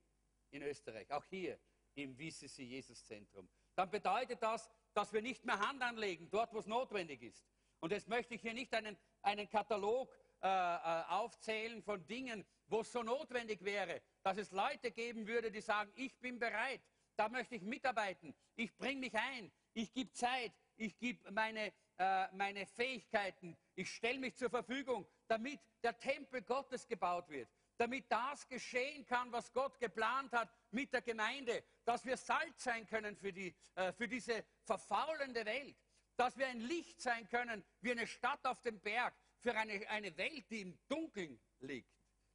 [0.51, 1.59] in Österreich, auch hier
[1.95, 3.49] im VCC Jesus Zentrum.
[3.75, 7.47] Dann bedeutet das, dass wir nicht mehr Hand anlegen, dort wo es notwendig ist.
[7.81, 12.81] Und jetzt möchte ich hier nicht einen, einen Katalog äh, äh, aufzählen von Dingen, wo
[12.81, 16.81] es so notwendig wäre, dass es Leute geben würde, die sagen, ich bin bereit,
[17.19, 22.29] da möchte ich mitarbeiten, ich bringe mich ein, ich gebe Zeit, ich gebe meine, äh,
[22.33, 28.47] meine Fähigkeiten, ich stelle mich zur Verfügung, damit der Tempel Gottes gebaut wird, damit das
[28.47, 33.33] geschehen kann, was Gott geplant hat mit der Gemeinde, dass wir Salz sein können für,
[33.33, 35.77] die, äh, für diese verfaulende Welt,
[36.17, 40.17] dass wir ein Licht sein können wie eine Stadt auf dem Berg für eine, eine
[40.17, 41.91] Welt, die im Dunkeln liegt.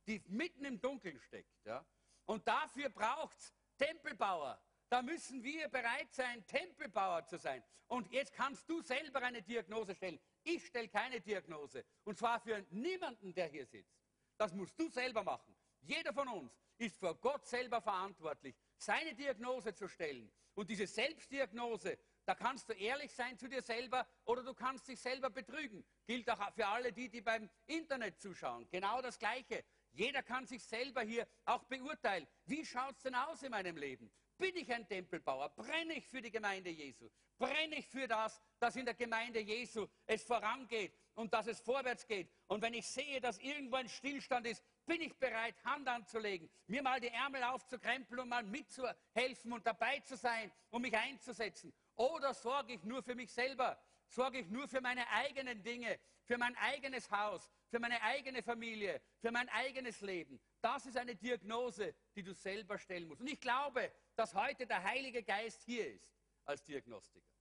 [0.08, 1.65] Die mitten im Dunkeln steckt.
[1.65, 1.86] Ja?
[2.26, 4.62] Und dafür braucht es Tempelbauer.
[4.93, 7.63] Da müssen wir bereit sein, Tempelbauer zu sein.
[7.88, 10.19] Und jetzt kannst du selber eine Diagnose stellen.
[10.43, 11.84] Ich stelle keine Diagnose.
[12.03, 13.97] Und zwar für niemanden, der hier sitzt.
[14.38, 15.56] Das musst du selber machen.
[15.82, 20.32] Jeder von uns ist vor Gott selber verantwortlich, seine Diagnose zu stellen.
[20.53, 24.99] Und diese Selbstdiagnose, da kannst du ehrlich sein zu dir selber oder du kannst dich
[24.99, 25.84] selber betrügen.
[26.06, 28.69] Gilt auch für alle die, die beim Internet zuschauen.
[28.69, 29.65] Genau das Gleiche.
[29.91, 32.27] Jeder kann sich selber hier auch beurteilen.
[32.45, 34.12] Wie schaut es denn aus in meinem Leben?
[34.38, 35.50] Bin ich ein Tempelbauer?
[35.50, 37.10] Brenne ich für die Gemeinde Jesu?
[37.38, 42.06] Brenne ich für das, dass in der Gemeinde Jesu es vorangeht und dass es vorwärts
[42.08, 42.32] geht?
[42.48, 46.82] Und wenn ich sehe, dass irgendwo ein Stillstand ist, bin ich bereit, Hand anzulegen, mir
[46.82, 51.74] mal die Ärmel aufzukrempeln und mal mitzuhelfen und dabei zu sein, um mich einzusetzen?
[51.96, 53.82] Oder sorge ich nur für mich selber?
[54.08, 56.00] Sorge ich nur für meine eigenen Dinge?
[56.26, 60.39] für mein eigenes Haus, für meine eigene Familie, für mein eigenes Leben.
[60.62, 63.22] Das ist eine Diagnose, die du selber stellen musst.
[63.22, 67.34] Und ich glaube, dass heute der Heilige Geist hier ist als Diagnostiker.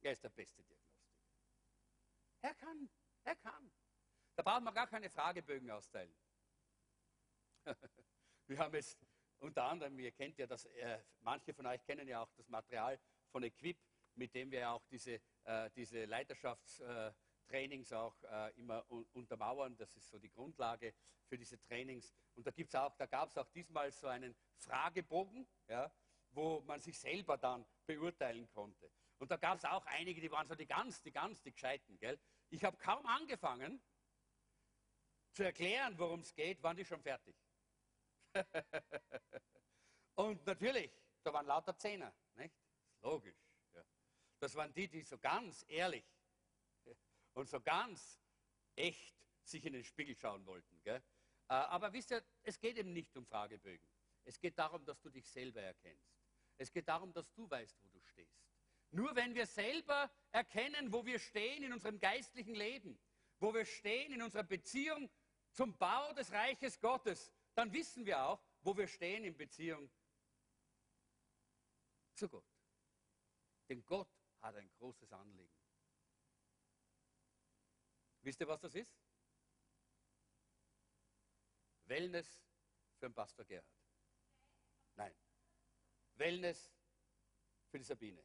[0.00, 0.88] Er ist der beste Diagnostiker.
[2.42, 2.88] Er kann,
[3.24, 3.72] er kann.
[4.36, 6.14] Da braucht man gar keine Fragebögen austeilen.
[8.46, 8.96] Wir haben es
[9.40, 12.98] unter anderem, ihr kennt ja das, äh, manche von euch kennen ja auch das Material
[13.30, 13.78] von Equip,
[14.14, 17.12] mit dem wir auch diese, äh, diese Leiterschafts- äh,
[17.48, 19.76] Trainings auch äh, immer un untermauern.
[19.76, 20.94] Das ist so die Grundlage
[21.26, 22.12] für diese Trainings.
[22.34, 25.90] Und da, gibt's auch, da gab es auch diesmal so einen Fragebogen, ja,
[26.30, 28.90] wo man sich selber dann beurteilen konnte.
[29.18, 31.98] Und da gab es auch einige, die waren so die ganz, die ganz, die Gescheiten.
[31.98, 32.18] Gell?
[32.50, 33.82] Ich habe kaum angefangen
[35.32, 37.36] zu erklären, worum es geht, waren die schon fertig.
[40.14, 40.90] Und natürlich,
[41.22, 42.54] da waren lauter Zehner, nicht?
[43.02, 43.36] Logisch.
[43.72, 43.84] Ja.
[44.40, 46.04] Das waren die, die so ganz ehrlich
[47.38, 48.20] und so ganz
[48.74, 50.82] echt sich in den Spiegel schauen wollten.
[50.82, 51.02] Gell?
[51.48, 53.86] Äh, aber wisst ihr, es geht eben nicht um Fragebögen.
[54.24, 56.12] Es geht darum, dass du dich selber erkennst.
[56.58, 58.42] Es geht darum, dass du weißt, wo du stehst.
[58.90, 62.98] Nur wenn wir selber erkennen, wo wir stehen in unserem geistlichen Leben,
[63.38, 65.08] wo wir stehen in unserer Beziehung
[65.52, 69.90] zum Bau des Reiches Gottes, dann wissen wir auch, wo wir stehen in Beziehung
[72.14, 72.44] zu Gott.
[73.68, 75.57] Denn Gott hat ein großes Anliegen.
[78.22, 78.98] Wisst ihr, was das ist?
[81.84, 82.42] Wellness
[82.98, 83.66] für den Pastor Gerhard.
[84.94, 85.14] Nein.
[86.14, 86.72] Wellness
[87.70, 88.24] für die Sabine.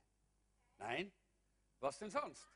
[0.77, 1.13] Nein.
[1.79, 2.47] Was denn sonst?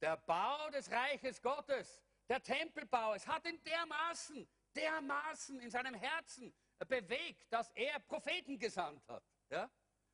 [0.00, 6.52] Der Bau des Reiches Gottes, der Tempelbau, es hat ihn dermaßen, dermaßen in seinem Herzen
[6.88, 9.22] bewegt, dass er Propheten gesandt hat.
[9.50, 9.70] Ja?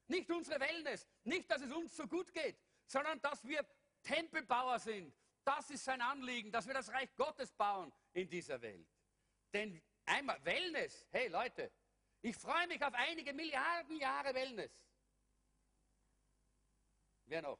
[0.09, 3.64] Nicht unsere Wellness, nicht, dass es uns so gut geht, sondern dass wir
[4.09, 5.14] Tempelbauer sind.
[5.44, 8.88] Das ist sein Anliegen, dass wir das Reich Gottes bauen in dieser Welt.
[9.53, 11.71] Denn einmal Wellness, hey Leute,
[12.23, 14.73] ich freue mich auf einige Milliarden Jahre Wellness.
[17.27, 17.59] Wer noch?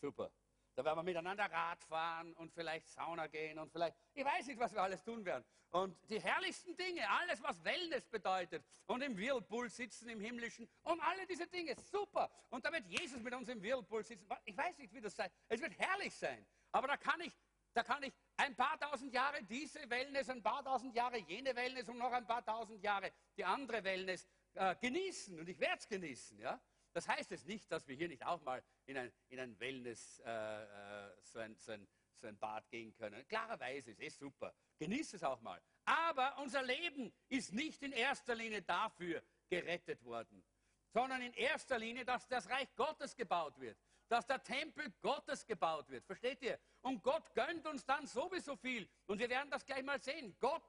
[0.00, 0.30] Super.
[0.74, 4.58] Da werden wir miteinander Rad fahren und vielleicht Sauna gehen und vielleicht, ich weiß nicht,
[4.58, 5.44] was wir alles tun werden.
[5.70, 11.00] Und die herrlichsten Dinge, alles, was Wellness bedeutet und im Whirlpool sitzen im Himmlischen und
[11.00, 12.30] alle diese Dinge, super.
[12.50, 14.26] Und da wird Jesus mit uns im Whirlpool sitzen.
[14.44, 15.30] Ich weiß nicht, wie das sein.
[15.48, 16.46] Es wird herrlich sein.
[16.72, 17.32] Aber da kann ich,
[17.74, 21.88] da kann ich ein paar tausend Jahre diese Wellness, ein paar tausend Jahre jene Wellness
[21.88, 25.38] und noch ein paar tausend Jahre die andere Wellness äh, genießen.
[25.38, 26.60] Und ich werde es genießen, ja.
[26.92, 30.20] Das heißt jetzt nicht, dass wir hier nicht auch mal in ein, in ein Wellness,
[30.20, 31.88] äh, äh, so, ein, so, ein,
[32.20, 33.26] so ein Bad gehen können.
[33.28, 34.54] Klarerweise ist es super.
[34.78, 35.60] Genießt es auch mal.
[35.84, 40.44] Aber unser Leben ist nicht in erster Linie dafür gerettet worden,
[40.92, 43.78] sondern in erster Linie, dass das Reich Gottes gebaut wird,
[44.08, 46.04] dass der Tempel Gottes gebaut wird.
[46.04, 46.58] Versteht ihr?
[46.82, 48.88] Und Gott gönnt uns dann sowieso viel.
[49.06, 50.36] Und wir werden das gleich mal sehen.
[50.38, 50.62] Gott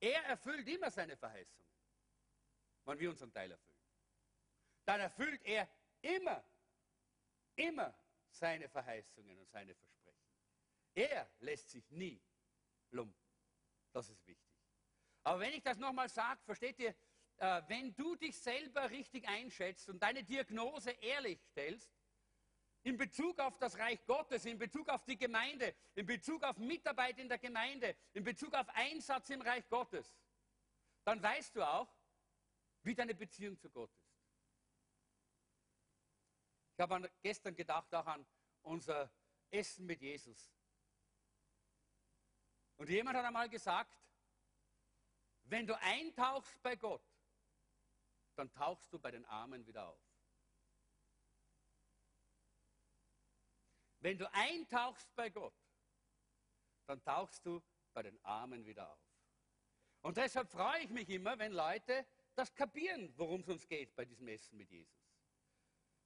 [0.00, 1.70] Er erfüllt immer seine Verheißungen,
[2.86, 3.69] wenn wir unseren Teil erfüllen.
[4.90, 5.68] Dann erfüllt er
[6.02, 6.44] immer,
[7.54, 7.94] immer
[8.28, 10.26] seine Verheißungen und seine Versprechen.
[10.94, 12.20] Er lässt sich nie
[12.90, 13.24] lumpen.
[13.92, 14.52] Das ist wichtig.
[15.22, 16.92] Aber wenn ich das nochmal sage, versteht ihr,
[17.36, 21.88] äh, wenn du dich selber richtig einschätzt und deine Diagnose ehrlich stellst,
[22.82, 27.16] in Bezug auf das Reich Gottes, in Bezug auf die Gemeinde, in Bezug auf Mitarbeit
[27.20, 30.18] in der Gemeinde, in Bezug auf Einsatz im Reich Gottes,
[31.04, 31.94] dann weißt du auch,
[32.82, 33.99] wie deine Beziehung zu Gott ist.
[36.80, 38.26] Ich habe gestern gedacht auch an
[38.62, 39.12] unser
[39.50, 40.50] Essen mit Jesus.
[42.78, 43.94] Und jemand hat einmal gesagt,
[45.42, 47.04] wenn du eintauchst bei Gott,
[48.34, 50.00] dann tauchst du bei den Armen wieder auf.
[53.98, 55.60] Wenn du eintauchst bei Gott,
[56.86, 57.62] dann tauchst du
[57.92, 59.04] bei den Armen wieder auf.
[60.00, 64.06] Und deshalb freue ich mich immer, wenn Leute das kapieren, worum es uns geht bei
[64.06, 64.99] diesem Essen mit Jesus.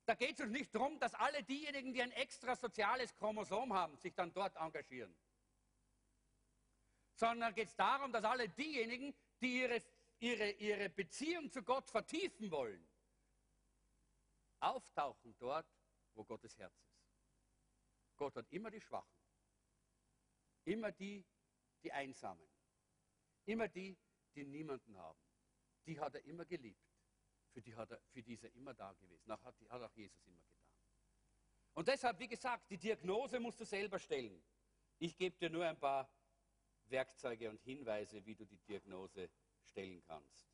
[0.07, 3.97] Da geht es uns nicht darum, dass alle diejenigen, die ein extra soziales Chromosom haben,
[3.97, 5.15] sich dann dort engagieren.
[7.15, 9.83] Sondern geht es darum, dass alle diejenigen, die ihre,
[10.19, 12.87] ihre, ihre Beziehung zu Gott vertiefen wollen,
[14.61, 15.67] auftauchen dort,
[16.15, 16.95] wo Gottes Herz ist.
[18.17, 19.19] Gott hat immer die Schwachen,
[20.65, 21.25] immer die,
[21.83, 22.49] die Einsamen,
[23.47, 23.97] immer die,
[24.35, 25.19] die niemanden haben.
[25.87, 26.94] Die hat er immer geliebt.
[27.55, 29.23] Für die, hat er, für die ist er immer da gewesen.
[29.27, 30.67] Das hat, hat auch Jesus immer getan.
[31.75, 34.43] Und deshalb, wie gesagt, die Diagnose musst du selber stellen.
[34.99, 36.11] Ich gebe dir nur ein paar
[36.87, 39.31] Werkzeuge und Hinweise, wie du die Diagnose
[39.63, 40.49] stellen kannst.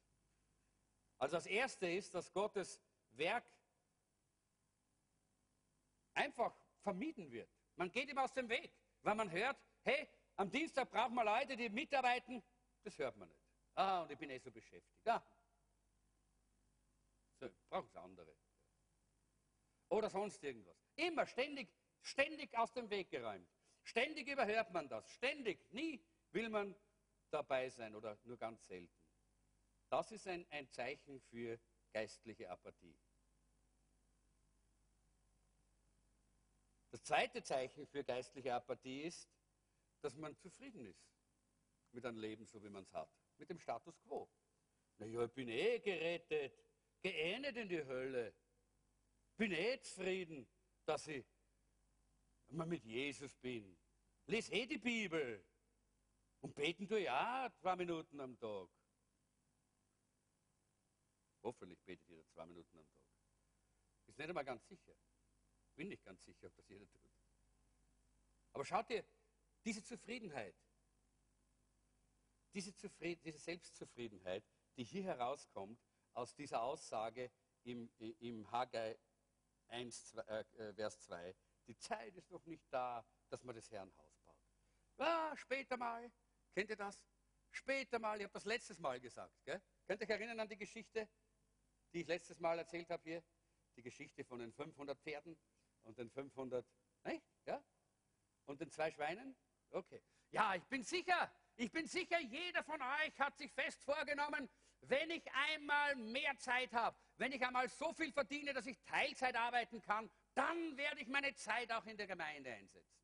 [1.17, 2.83] Also das Erste ist, dass Gottes
[3.13, 3.51] Werk
[6.13, 7.49] einfach vermieden wird.
[7.77, 11.57] Man geht ihm aus dem Weg, weil man hört, hey, am Dienstag brauchen wir Leute,
[11.57, 12.43] die mitarbeiten.
[12.83, 13.41] Das hört man nicht.
[13.75, 15.09] Ah, und ich bin eh so beschäftigt.
[15.09, 15.23] Ah.
[17.41, 18.37] So, brauchen es andere.
[19.89, 20.77] Oder sonst irgendwas.
[20.97, 21.73] Immer ständig,
[22.03, 23.49] ständig aus dem Weg geräumt.
[23.83, 25.11] Ständig überhört man das.
[25.11, 25.73] Ständig.
[25.73, 26.77] Nie will man
[27.31, 28.95] dabei sein oder nur ganz selten.
[29.89, 31.59] Das ist ein, ein Zeichen für
[31.93, 32.97] geistliche Apathie.
[36.91, 39.29] Das zweite Zeichen für geistliche Apathie ist,
[40.03, 41.09] dass man zufrieden ist
[41.93, 44.29] mit einem Leben, so wie man es hat, mit dem Status quo.
[44.99, 46.53] Naja, ich bin eh gerettet,
[47.03, 48.35] geh nicht in die Hölle,
[49.37, 50.47] bin eh zufrieden,
[50.85, 51.25] dass ich
[52.49, 53.77] mal mit Jesus bin,
[54.27, 55.45] lese eh die Bibel
[56.41, 58.69] und beten du ja zwei Minuten am Tag.
[61.43, 63.01] Hoffentlich betet jeder zwei Minuten am Tag.
[64.07, 64.95] Ist nicht einmal ganz sicher.
[65.75, 67.01] Bin nicht ganz sicher, ob das jeder tut.
[68.53, 69.05] Aber schaut ihr,
[69.65, 70.57] diese Zufriedenheit,
[72.53, 74.45] diese, Zufrieden, diese Selbstzufriedenheit,
[74.77, 75.79] die hier herauskommt
[76.15, 77.31] aus dieser Aussage
[77.65, 78.99] im, im Haggai
[79.69, 81.35] 1, 2, äh, Vers 2,
[81.67, 84.37] die Zeit ist noch nicht da, dass man das Herrenhaus baut.
[84.99, 86.11] Ah, später mal,
[86.53, 87.07] kennt ihr das?
[87.51, 89.35] Später mal, ich habe das letztes Mal gesagt.
[89.45, 89.61] Gell?
[89.87, 91.09] Könnt ihr euch erinnern an die Geschichte,
[91.93, 93.25] die ich letztes Mal erzählt habe hier?
[93.77, 95.39] Die Geschichte von den 500 Pferden
[95.83, 96.67] und den 500,
[97.05, 97.25] nicht?
[97.47, 97.63] Ja?
[98.47, 99.37] Und den zwei Schweinen?
[99.71, 100.03] Okay.
[100.31, 104.49] Ja, ich bin sicher, ich bin sicher, jeder von euch hat sich fest vorgenommen,
[104.83, 109.37] wenn ich einmal mehr Zeit habe, wenn ich einmal so viel verdiene, dass ich Teilzeit
[109.37, 112.97] arbeiten kann, dann werde ich meine Zeit auch in der Gemeinde einsetzen.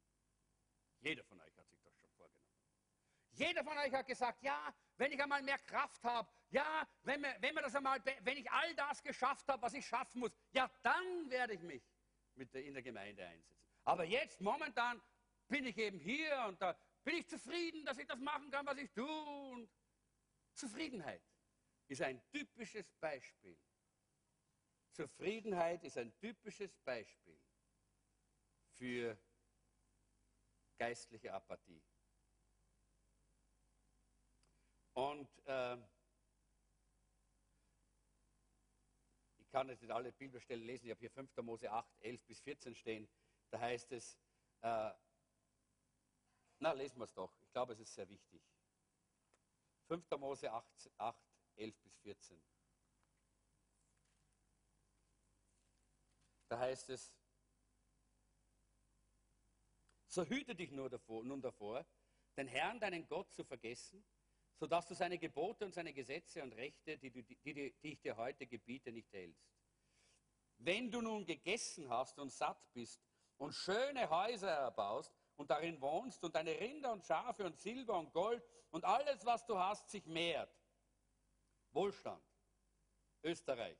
[1.00, 2.50] Jeder von euch hat sich das schon vorgenommen.
[3.32, 7.36] Jeder von euch hat gesagt, ja, wenn ich einmal mehr Kraft habe, ja, wenn, wir,
[7.40, 10.70] wenn, wir das einmal, wenn ich all das geschafft habe, was ich schaffen muss, ja,
[10.82, 11.82] dann werde ich mich
[12.34, 13.56] mit der, in der Gemeinde einsetzen.
[13.84, 15.00] Aber jetzt, momentan,
[15.48, 18.78] bin ich eben hier und da bin ich zufrieden, dass ich das machen kann, was
[18.78, 19.06] ich tue.
[19.52, 19.70] Und
[20.54, 21.22] Zufriedenheit
[21.88, 23.56] ist ein typisches Beispiel.
[24.92, 27.38] Zufriedenheit ist ein typisches Beispiel
[28.72, 29.18] für
[30.78, 31.82] geistliche Apathie.
[34.94, 35.76] Und äh,
[39.38, 41.36] ich kann jetzt nicht alle Bibelstellen lesen, ich habe hier 5.
[41.38, 43.08] Mose 8, 11 bis 14 stehen.
[43.50, 44.18] Da heißt es,
[44.62, 44.90] äh,
[46.58, 47.36] na, lesen wir es doch.
[47.42, 48.42] Ich glaube, es ist sehr wichtig.
[49.88, 50.10] 5.
[50.18, 52.42] Mose 8, 8 11 bis 14.
[56.48, 57.12] Da heißt es,
[60.08, 61.84] so hüte dich nur davor, nun davor,
[62.36, 64.04] den Herrn, deinen Gott, zu vergessen,
[64.54, 68.00] sodass du seine Gebote und seine Gesetze und Rechte, die, du, die, die, die ich
[68.00, 69.46] dir heute gebiete, nicht hältst.
[70.58, 73.02] Wenn du nun gegessen hast und satt bist
[73.36, 78.12] und schöne Häuser erbaust und darin wohnst und deine Rinder und Schafe und Silber und
[78.12, 80.50] Gold und alles, was du hast, sich mehrt.
[81.76, 82.24] Wohlstand,
[83.22, 83.78] Österreich,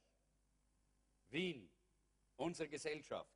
[1.28, 1.72] Wien,
[2.36, 3.34] unsere Gesellschaft.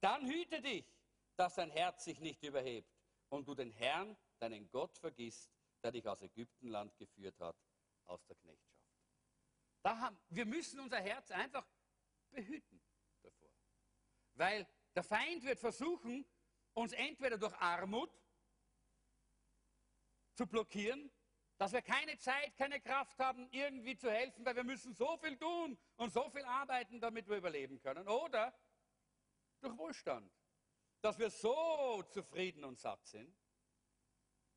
[0.00, 0.86] Dann hüte dich,
[1.34, 2.96] dass dein Herz sich nicht überhebt
[3.30, 5.50] und du den Herrn, deinen Gott, vergisst,
[5.82, 7.56] der dich aus Ägyptenland geführt hat,
[8.04, 8.72] aus der Knechtschaft.
[9.84, 11.66] Haben, wir müssen unser Herz einfach
[12.30, 12.80] behüten
[13.22, 13.50] davor.
[14.34, 16.24] Weil der Feind wird versuchen,
[16.74, 18.16] uns entweder durch Armut
[20.34, 21.10] zu blockieren,
[21.62, 25.36] dass wir keine Zeit, keine Kraft haben, irgendwie zu helfen, weil wir müssen so viel
[25.36, 28.08] tun und so viel arbeiten, damit wir überleben können.
[28.08, 28.52] Oder
[29.60, 30.28] durch Wohlstand,
[31.02, 33.32] dass wir so zufrieden und satt sind,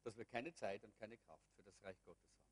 [0.03, 2.49] dass wir keine Zeit und keine Kraft für das Reich Gottes haben.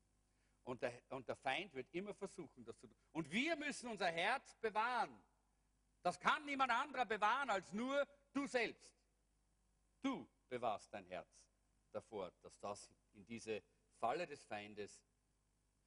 [0.62, 2.96] Und der, und der Feind wird immer versuchen, das zu tun.
[3.10, 5.20] Und wir müssen unser Herz bewahren.
[6.02, 8.94] Das kann niemand anderer bewahren als nur du selbst.
[10.00, 11.44] Du bewahrst dein Herz
[11.90, 13.64] davor, dass das in diese
[14.04, 15.02] Falle des Feindes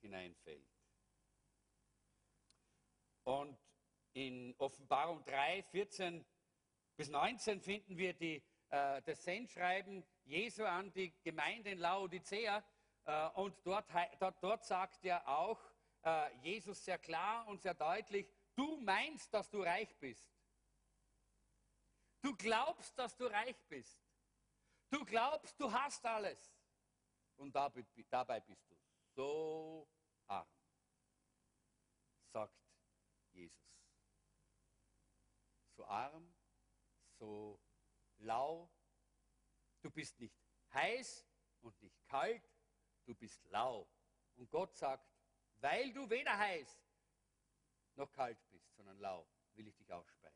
[0.02, 0.68] hineinfällt.
[3.26, 3.56] Und
[4.14, 6.26] in Offenbarung 3, 14
[6.96, 12.64] bis 19 finden wir die, äh, das Sendschreiben Jesu an die Gemeinde in Laodicea.
[13.06, 13.88] Äh, und dort,
[14.20, 15.60] dort, dort, sagt er auch,
[16.02, 20.28] äh, Jesus sehr klar und sehr deutlich, du meinst, dass du reich bist.
[22.24, 24.02] Du glaubst, dass du reich bist.
[24.90, 26.57] Du glaubst, du hast alles.
[27.38, 28.76] Und dabei bist du
[29.16, 29.88] so
[30.28, 30.48] arm,
[32.32, 32.54] sagt
[33.32, 33.58] Jesus.
[35.76, 36.34] So arm,
[37.18, 37.60] so
[38.18, 38.70] lau.
[39.82, 40.36] Du bist nicht
[40.74, 41.26] heiß
[41.62, 42.50] und nicht kalt,
[43.06, 43.88] du bist lau.
[44.36, 45.08] Und Gott sagt,
[45.60, 46.84] weil du weder heiß
[47.96, 50.34] noch kalt bist, sondern lau, will ich dich ausspeien.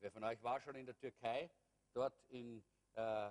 [0.00, 1.50] Wer von euch war schon in der Türkei,
[1.92, 3.30] dort in äh,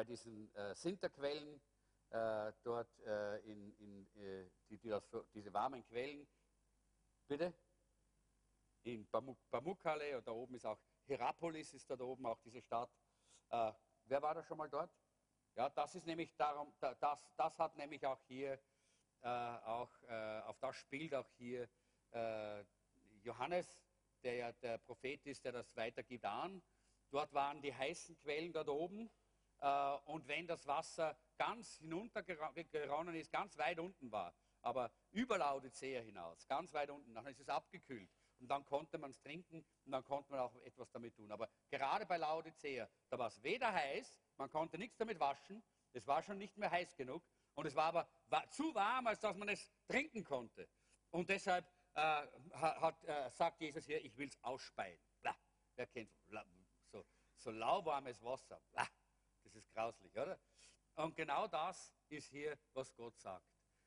[0.00, 1.60] bei diesen äh, Sinterquellen,
[2.08, 6.26] äh, dort äh, in, in äh, die, die das, diese warmen Quellen,
[7.28, 7.52] bitte?
[8.84, 9.06] In
[9.50, 12.90] Pamukkale und da oben ist auch Hierapolis, ist da oben auch diese Stadt.
[13.50, 13.72] Äh,
[14.06, 14.90] wer war da schon mal dort?
[15.54, 18.58] Ja, das ist nämlich darum, das, das hat nämlich auch hier,
[19.20, 19.90] auch,
[20.46, 21.68] auf das spielt auch hier
[23.22, 23.84] Johannes,
[24.22, 26.62] der ja der Prophet ist, der das weitergibt, an.
[27.10, 29.10] Dort waren die heißen Quellen dort oben.
[29.60, 36.00] Äh, und wenn das Wasser ganz hinuntergeronnen ist, ganz weit unten war, aber über Laodicea
[36.00, 38.10] hinaus, ganz weit unten, dann ist es abgekühlt.
[38.38, 41.30] Und dann konnte man es trinken und dann konnte man auch etwas damit tun.
[41.30, 46.06] Aber gerade bei Laodicea, da war es weder heiß, man konnte nichts damit waschen, es
[46.06, 47.22] war schon nicht mehr heiß genug
[47.54, 50.68] und es war aber war zu warm, als dass man es trinken konnte.
[51.10, 54.98] Und deshalb äh, hat, äh, sagt Jesus hier, ich will es ausspeien.
[55.20, 55.36] Blah.
[55.74, 56.10] Wer kennt
[56.86, 57.04] so,
[57.36, 58.60] so lauwarmes Wasser?
[58.72, 58.88] Blah.
[59.52, 60.38] Das ist grauslich, oder?
[60.94, 63.44] Und genau das ist hier, was Gott sagt.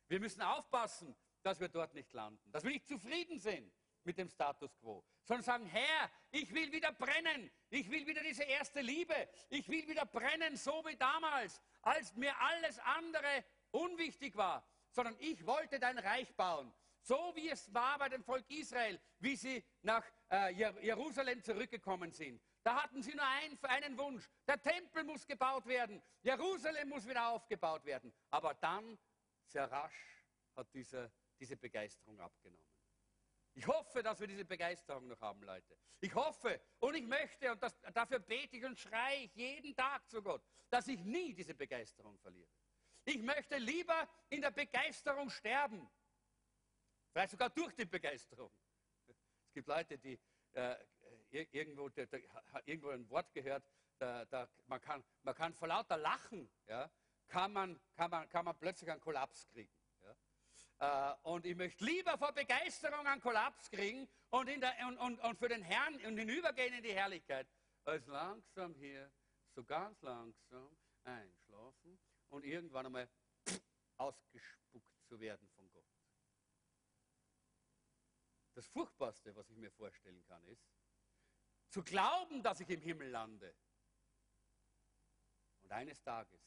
[0.08, 3.72] Wir müssen aufpassen, dass wir dort nicht landen, dass wir nicht zufrieden sind
[4.04, 8.44] mit dem Status quo, sondern sagen, Herr, ich will wieder brennen, ich will wieder diese
[8.44, 9.16] erste Liebe,
[9.50, 15.46] ich will wieder brennen, so wie damals, als mir alles andere unwichtig war, sondern ich
[15.46, 16.74] wollte dein Reich bauen.
[17.02, 22.42] So wie es war bei dem Volk Israel, wie sie nach äh, Jerusalem zurückgekommen sind.
[22.64, 24.30] Da hatten sie nur ein, einen Wunsch.
[24.48, 26.02] Der Tempel muss gebaut werden.
[26.22, 28.14] Jerusalem muss wieder aufgebaut werden.
[28.30, 28.98] Aber dann,
[29.46, 32.66] sehr rasch, hat dieser, diese Begeisterung abgenommen.
[33.56, 35.78] Ich hoffe, dass wir diese Begeisterung noch haben, Leute.
[36.00, 40.10] Ich hoffe und ich möchte, und das, dafür bete ich und schreie ich jeden Tag
[40.10, 42.50] zu Gott, dass ich nie diese Begeisterung verliere.
[43.06, 45.90] Ich möchte lieber in der Begeisterung sterben,
[47.14, 48.52] Vielleicht sogar durch die Begeisterung.
[49.06, 50.20] Es gibt Leute, die
[50.54, 50.76] äh,
[51.34, 52.22] irgendwo, der, der,
[52.66, 53.64] irgendwo ein Wort gehört,
[53.98, 56.90] da, da, man, kann, man kann vor lauter Lachen, ja,
[57.28, 59.74] kann, man, kann, man, kann man plötzlich einen Kollaps kriegen.
[60.80, 61.14] Ja.
[61.14, 65.40] Äh, und ich möchte lieber vor Begeisterung einen Kollaps kriegen und, der, und, und, und
[65.40, 67.48] für den Herrn und hinübergehen in die Herrlichkeit,
[67.86, 69.12] als langsam hier,
[69.56, 73.10] so ganz langsam einschlafen und irgendwann einmal
[73.98, 75.86] ausgespuckt zu werden von Gott.
[78.56, 80.68] Das Furchtbarste, was ich mir vorstellen kann, ist,
[81.74, 83.56] zu glauben, dass ich im Himmel lande.
[85.64, 86.40] Und eines Tages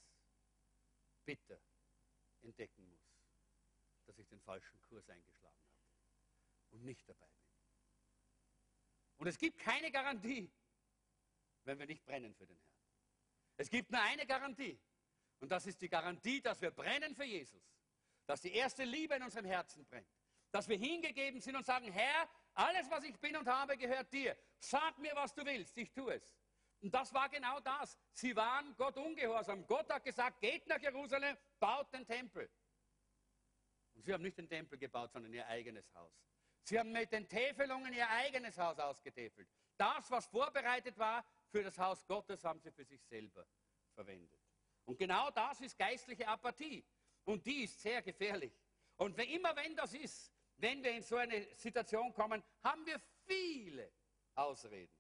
[1.24, 1.60] bitter
[2.42, 3.18] entdecken muss,
[4.04, 5.82] dass ich den falschen Kurs eingeschlagen habe
[6.70, 7.50] und nicht dabei bin.
[9.16, 10.48] Und es gibt keine Garantie,
[11.64, 12.76] wenn wir nicht brennen für den Herrn.
[13.56, 14.78] Es gibt nur eine Garantie.
[15.40, 17.74] Und das ist die Garantie, dass wir brennen für Jesus.
[18.26, 20.06] Dass die erste Liebe in unserem Herzen brennt
[20.56, 24.36] dass wir hingegeben sind und sagen, Herr, alles, was ich bin und habe, gehört dir.
[24.58, 26.36] Sag mir, was du willst, ich tue es.
[26.80, 27.98] Und das war genau das.
[28.12, 29.66] Sie waren Gott ungehorsam.
[29.66, 32.50] Gott hat gesagt, geht nach Jerusalem, baut den Tempel.
[33.94, 36.12] Und sie haben nicht den Tempel gebaut, sondern ihr eigenes Haus.
[36.62, 39.48] Sie haben mit den Täfelungen ihr eigenes Haus ausgetäfelt.
[39.76, 43.46] Das, was vorbereitet war für das Haus Gottes, haben sie für sich selber
[43.94, 44.40] verwendet.
[44.84, 46.84] Und genau das ist geistliche Apathie.
[47.24, 48.52] Und die ist sehr gefährlich.
[48.96, 53.92] Und immer wenn das ist, wenn wir in so eine Situation kommen, haben wir viele
[54.34, 54.94] Ausreden.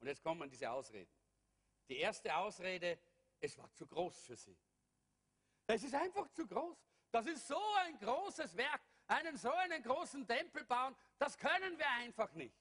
[0.00, 1.10] Und jetzt kommen diese Ausreden.
[1.88, 2.98] Die erste Ausrede,
[3.38, 4.56] es war zu groß für sie.
[5.66, 6.78] Es ist einfach zu groß.
[7.10, 8.80] Das ist so ein großes Werk.
[9.06, 12.56] Einen so einen großen Tempel bauen, das können wir einfach nicht.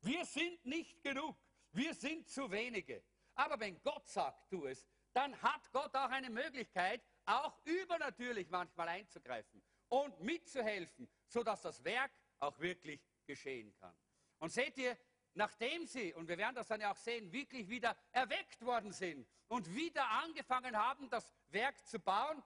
[0.00, 1.36] Wir sind nicht genug.
[1.72, 3.02] Wir sind zu wenige.
[3.34, 8.88] Aber wenn Gott sagt, tu es, dann hat Gott auch eine Möglichkeit, auch übernatürlich manchmal
[8.88, 13.96] einzugreifen und mitzuhelfen, sodass das Werk auch wirklich geschehen kann.
[14.38, 14.96] Und seht ihr,
[15.34, 19.28] nachdem sie, und wir werden das dann ja auch sehen, wirklich wieder erweckt worden sind
[19.48, 22.42] und wieder angefangen haben, das Werk zu bauen,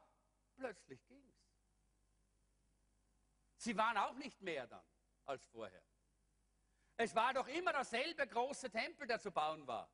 [0.56, 1.32] plötzlich ging es.
[3.56, 4.84] Sie waren auch nicht mehr dann
[5.24, 5.82] als vorher.
[6.96, 9.90] Es war doch immer derselbe große Tempel, der zu bauen war.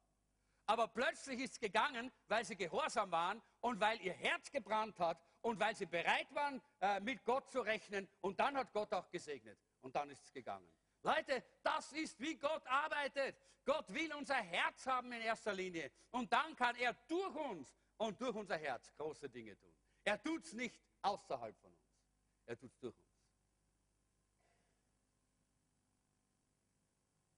[0.67, 5.28] Aber plötzlich ist es gegangen, weil sie gehorsam waren und weil ihr Herz gebrannt hat
[5.43, 8.09] und weil sie bereit waren, äh, mit Gott zu rechnen.
[8.21, 9.59] Und dann hat Gott auch gesegnet.
[9.81, 10.71] Und dann ist es gegangen.
[11.03, 13.37] Leute, das ist, wie Gott arbeitet.
[13.65, 15.91] Gott will unser Herz haben in erster Linie.
[16.11, 19.75] Und dann kann er durch uns und durch unser Herz große Dinge tun.
[20.05, 22.03] Er tut es nicht außerhalb von uns.
[22.47, 23.09] Er tut es durch uns.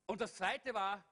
[0.06, 1.04] Und das Zweite war,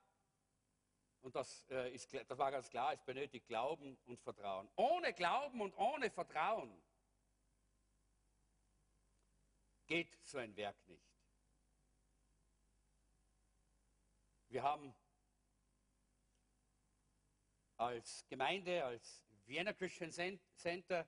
[1.29, 4.67] und das, äh, ist, das war ganz klar, es benötigt Glauben und Vertrauen.
[4.77, 6.83] Ohne Glauben und ohne Vertrauen
[9.87, 11.07] geht so ein Werk nicht.
[14.49, 14.95] Wir haben
[17.77, 20.11] als Gemeinde, als Vienna Christian
[20.57, 21.07] Center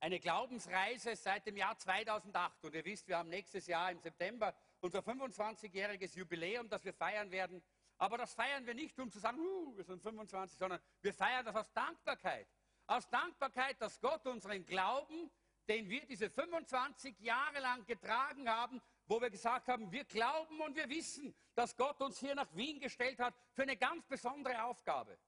[0.00, 2.64] eine Glaubensreise seit dem Jahr 2008.
[2.64, 7.30] Und ihr wisst, wir haben nächstes Jahr im September unser 25-jähriges Jubiläum, das wir feiern
[7.30, 7.62] werden.
[8.00, 11.44] Aber das feiern wir nicht, um zu sagen, uh, wir sind 25, sondern wir feiern
[11.44, 12.48] das aus Dankbarkeit.
[12.86, 15.30] Aus Dankbarkeit, dass Gott unseren Glauben,
[15.68, 20.74] den wir diese 25 Jahre lang getragen haben, wo wir gesagt haben, wir glauben und
[20.76, 25.18] wir wissen, dass Gott uns hier nach Wien gestellt hat für eine ganz besondere Aufgabe.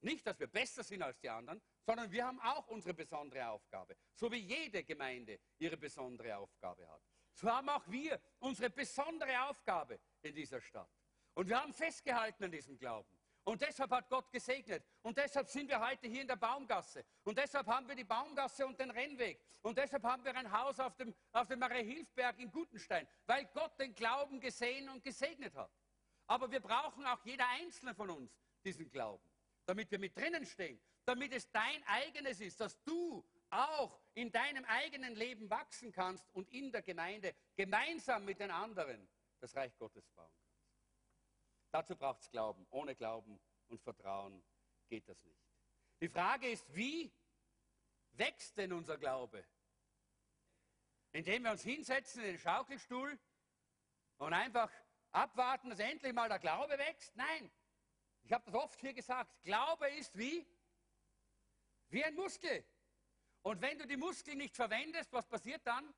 [0.00, 3.96] Nicht, dass wir besser sind als die anderen, sondern wir haben auch unsere besondere Aufgabe.
[4.14, 7.02] So wie jede Gemeinde ihre besondere Aufgabe hat.
[7.34, 10.90] So haben auch wir unsere besondere Aufgabe in dieser Stadt.
[11.34, 13.08] Und wir haben festgehalten an diesem Glauben.
[13.44, 14.82] Und deshalb hat Gott gesegnet.
[15.02, 17.04] Und deshalb sind wir heute hier in der Baumgasse.
[17.24, 19.38] Und deshalb haben wir die Baumgasse und den Rennweg.
[19.60, 23.06] Und deshalb haben wir ein Haus auf dem, auf dem Marie-Hilfberg in Gutenstein.
[23.26, 25.70] Weil Gott den Glauben gesehen und gesegnet hat.
[26.26, 28.32] Aber wir brauchen auch jeder Einzelne von uns
[28.64, 29.22] diesen Glauben.
[29.66, 30.80] Damit wir mit drinnen stehen.
[31.04, 32.58] Damit es dein eigenes ist.
[32.60, 38.40] Dass du auch in deinem eigenen Leben wachsen kannst und in der Gemeinde gemeinsam mit
[38.40, 39.06] den anderen
[39.38, 40.32] das Reich Gottes bauen.
[41.74, 42.64] Dazu braucht es Glauben.
[42.70, 44.44] Ohne Glauben und Vertrauen
[44.86, 45.42] geht das nicht.
[46.00, 47.12] Die Frage ist, wie
[48.12, 49.44] wächst denn unser Glaube?
[51.10, 53.18] Indem wir uns hinsetzen in den Schaukelstuhl
[54.18, 54.70] und einfach
[55.10, 57.16] abwarten, dass endlich mal der Glaube wächst?
[57.16, 57.50] Nein.
[58.22, 59.42] Ich habe das oft hier gesagt.
[59.42, 60.46] Glaube ist wie?
[61.88, 62.64] Wie ein Muskel.
[63.42, 65.92] Und wenn du die Muskeln nicht verwendest, was passiert dann?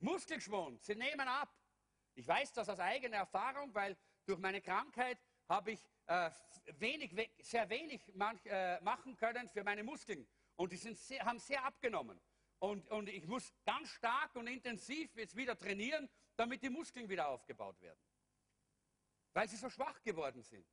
[0.00, 1.48] Muskelschwund, sie nehmen ab.
[2.14, 3.96] Ich weiß das aus eigener Erfahrung, weil
[4.26, 5.18] durch meine Krankheit
[5.48, 6.30] habe ich äh,
[6.78, 10.26] wenig, sehr wenig manch, äh, machen können für meine Muskeln.
[10.56, 12.20] Und die sind sehr, haben sehr abgenommen.
[12.58, 17.28] Und, und ich muss ganz stark und intensiv jetzt wieder trainieren, damit die Muskeln wieder
[17.28, 18.00] aufgebaut werden.
[19.32, 20.66] Weil sie so schwach geworden sind.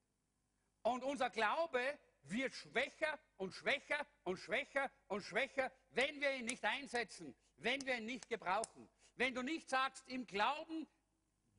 [0.83, 1.81] Und unser Glaube
[2.23, 7.97] wird schwächer und schwächer und schwächer und schwächer, wenn wir ihn nicht einsetzen, wenn wir
[7.97, 8.89] ihn nicht gebrauchen.
[9.15, 10.87] Wenn du nicht sagst, im Glauben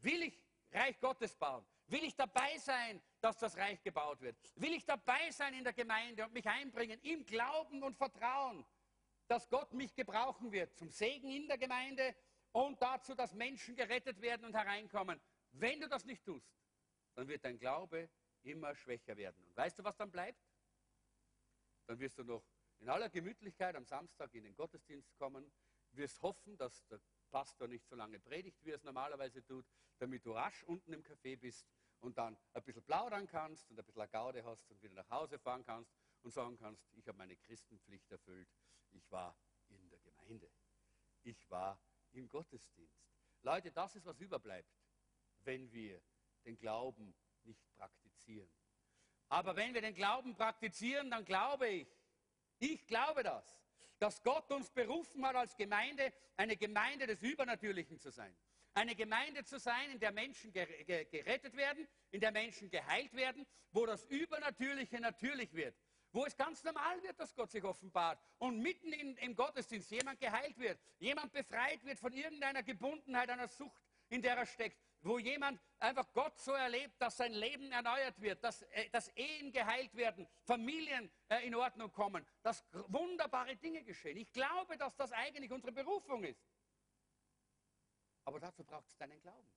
[0.01, 0.39] will ich
[0.73, 4.37] Reich Gottes bauen, Will ich dabei sein, dass das Reich gebaut wird?
[4.57, 8.65] Will ich dabei sein in der Gemeinde und mich einbringen im Glauben und Vertrauen,
[9.27, 12.15] dass Gott mich gebrauchen wird zum Segen in der Gemeinde
[12.53, 15.19] und dazu, dass Menschen gerettet werden und hereinkommen?
[15.53, 16.53] Wenn du das nicht tust,
[17.15, 18.11] dann wird dein Glaube
[18.43, 19.43] immer schwächer werden.
[19.47, 20.47] Und weißt du, was dann bleibt?
[21.87, 22.45] Dann wirst du noch
[22.81, 25.51] in aller Gemütlichkeit am Samstag in den Gottesdienst kommen,
[25.93, 29.67] wirst hoffen, dass der Pastor nicht so lange predigt, wie er es normalerweise tut,
[29.99, 31.67] damit du rasch unten im Café bist
[32.01, 35.39] und dann ein bisschen plaudern kannst und ein bisschen Gaude hast und wieder nach Hause
[35.39, 35.93] fahren kannst
[36.23, 38.49] und sagen kannst, ich habe meine Christenpflicht erfüllt,
[38.91, 39.37] ich war
[39.69, 40.51] in der Gemeinde,
[41.23, 41.81] ich war
[42.13, 43.09] im Gottesdienst.
[43.43, 44.73] Leute, das ist, was überbleibt,
[45.45, 46.01] wenn wir
[46.45, 48.51] den Glauben nicht praktizieren.
[49.29, 51.89] Aber wenn wir den Glauben praktizieren, dann glaube ich,
[52.59, 53.63] ich glaube das,
[53.99, 58.37] dass Gott uns berufen hat als Gemeinde, eine Gemeinde des Übernatürlichen zu sein.
[58.79, 63.85] Eine Gemeinde zu sein, in der Menschen gerettet werden, in der Menschen geheilt werden, wo
[63.87, 65.75] das Übernatürliche natürlich wird.
[66.13, 70.21] Wo es ganz normal wird, dass Gott sich offenbart und mitten in, im Gottesdienst jemand
[70.21, 75.19] geheilt wird, jemand befreit wird von irgendeiner Gebundenheit, einer Sucht, in der er steckt, wo
[75.19, 79.93] jemand einfach Gott so erlebt, dass sein Leben erneuert wird, dass, äh, dass Ehen geheilt
[79.97, 84.19] werden, Familien äh, in Ordnung kommen, dass wunderbare Dinge geschehen.
[84.19, 86.41] Ich glaube, dass das eigentlich unsere Berufung ist.
[88.29, 89.51] Aber dazu braucht es deinen Glauben.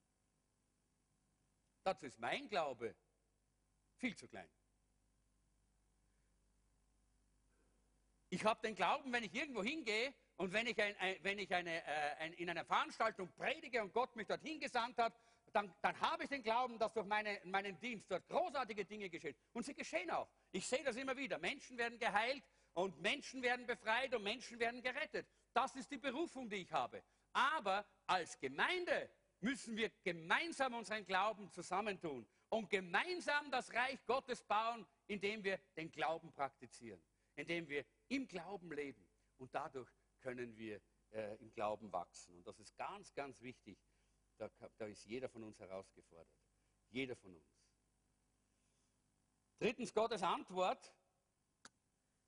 [1.83, 2.95] Dazu ist mein Glaube
[3.97, 4.49] viel zu klein.
[8.29, 11.53] Ich habe den Glauben, wenn ich irgendwo hingehe und wenn ich, ein, ein, wenn ich
[11.53, 15.19] eine, äh, ein, in einer Veranstaltung predige und Gott mich dorthin gesandt hat,
[15.51, 19.35] dann, dann habe ich den Glauben, dass durch meine, meinen Dienst dort großartige Dinge geschehen.
[19.51, 20.29] Und sie geschehen auch.
[20.53, 21.39] Ich sehe das immer wieder.
[21.39, 25.27] Menschen werden geheilt und Menschen werden befreit und Menschen werden gerettet.
[25.51, 27.03] Das ist die Berufung, die ich habe.
[27.33, 29.09] Aber als Gemeinde
[29.39, 35.91] müssen wir gemeinsam unseren Glauben zusammentun und gemeinsam das Reich Gottes bauen, indem wir den
[35.91, 37.01] Glauben praktizieren,
[37.35, 39.07] indem wir im Glauben leben.
[39.37, 42.35] Und dadurch können wir äh, im Glauben wachsen.
[42.35, 43.77] Und das ist ganz, ganz wichtig.
[44.37, 46.35] Da, da ist jeder von uns herausgefordert.
[46.89, 47.61] Jeder von uns.
[49.59, 50.93] Drittens, Gottes Antwort.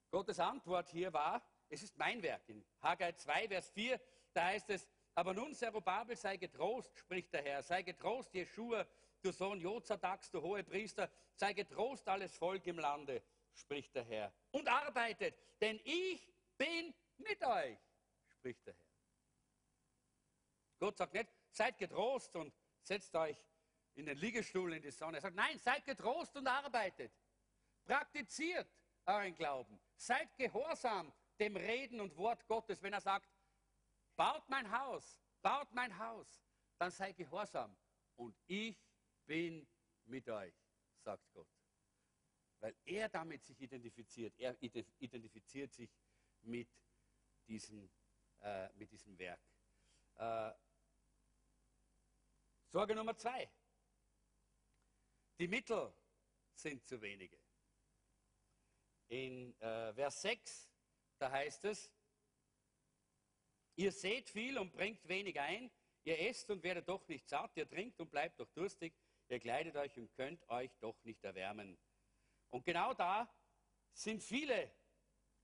[0.09, 2.47] Gottes Antwort hier war, es ist mein Werk.
[2.47, 3.99] In Haggai 2, Vers 4,
[4.33, 8.85] da heißt es, aber nun, Zerubabel, sei getrost, spricht der Herr, sei getrost, Jeschua,
[9.21, 13.21] du Sohn Jozadaks, du hohe Priester, sei getrost, alles Volk im Lande,
[13.53, 14.33] spricht der Herr.
[14.51, 16.27] Und arbeitet, denn ich
[16.57, 17.77] bin mit euch,
[18.27, 18.83] spricht der Herr.
[20.79, 23.37] Gott sagt nicht, seid getrost und setzt euch
[23.95, 25.17] in den Liegestuhl in die Sonne.
[25.17, 27.11] Er sagt, nein, seid getrost und arbeitet.
[27.85, 28.67] Praktiziert
[29.05, 29.79] euren Glauben.
[29.95, 32.81] Seid gehorsam dem Reden und Wort Gottes.
[32.81, 33.29] Wenn er sagt,
[34.15, 36.43] baut mein Haus, baut mein Haus,
[36.77, 37.75] dann sei gehorsam.
[38.15, 38.77] Und ich
[39.25, 39.67] bin
[40.05, 40.53] mit euch,
[41.03, 41.47] sagt Gott.
[42.59, 44.33] Weil er damit sich identifiziert.
[44.37, 45.89] Er identifiziert sich
[46.41, 46.69] mit
[47.47, 47.89] diesem,
[48.39, 49.41] äh, mit diesem Werk.
[50.15, 50.53] Äh,
[52.69, 53.49] Sorge Nummer zwei.
[55.39, 55.93] Die Mittel
[56.53, 57.37] sind zu wenige.
[59.07, 60.69] In äh, Vers 6,
[61.17, 61.91] da heißt es,
[63.75, 65.71] ihr seht viel und bringt wenig ein,
[66.03, 68.93] ihr esst und werdet doch nicht satt, ihr trinkt und bleibt doch durstig,
[69.29, 71.77] ihr kleidet euch und könnt euch doch nicht erwärmen.
[72.49, 73.33] Und genau da
[73.93, 74.71] sind viele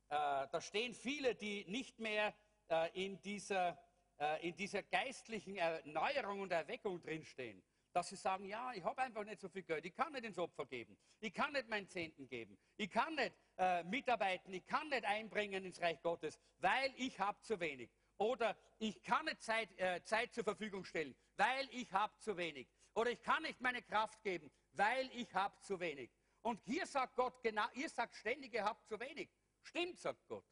[0.10, 2.34] äh, da stehen viele, die nicht mehr
[2.68, 3.80] äh, in, dieser,
[4.20, 7.62] äh, in dieser geistlichen Erneuerung und Erweckung drinstehen.
[7.94, 10.38] Dass sie sagen, ja, ich habe einfach nicht so viel Geld, ich kann nicht ins
[10.38, 14.90] Opfer geben, ich kann nicht meinen Zehnten geben, ich kann nicht äh, mitarbeiten, ich kann
[14.90, 17.90] nicht einbringen ins Reich Gottes, weil ich habe zu wenig.
[18.20, 22.68] Oder ich kann nicht Zeit, äh, Zeit zur Verfügung stellen, weil ich habe zu wenig.
[22.94, 26.12] Oder ich kann nicht meine Kraft geben, weil ich habe zu wenig.
[26.42, 29.30] Und hier sagt Gott genau, ihr sagt ständig, ihr habt zu wenig.
[29.62, 30.46] Stimmt, sagt Gott.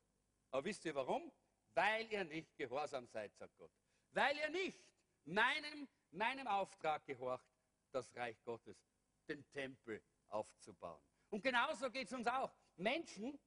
[0.52, 1.32] Aber wisst ihr warum?
[1.74, 3.72] Weil ihr nicht gehorsam seid, sagt Gott.
[4.12, 4.80] Weil ihr nicht
[5.26, 7.50] meinem, meinem Auftrag gehorcht,
[7.92, 8.78] das Reich Gottes,
[9.28, 11.02] den Tempel aufzubauen.
[11.30, 12.54] Und genauso geht es uns auch.
[12.78, 13.38] Menschen,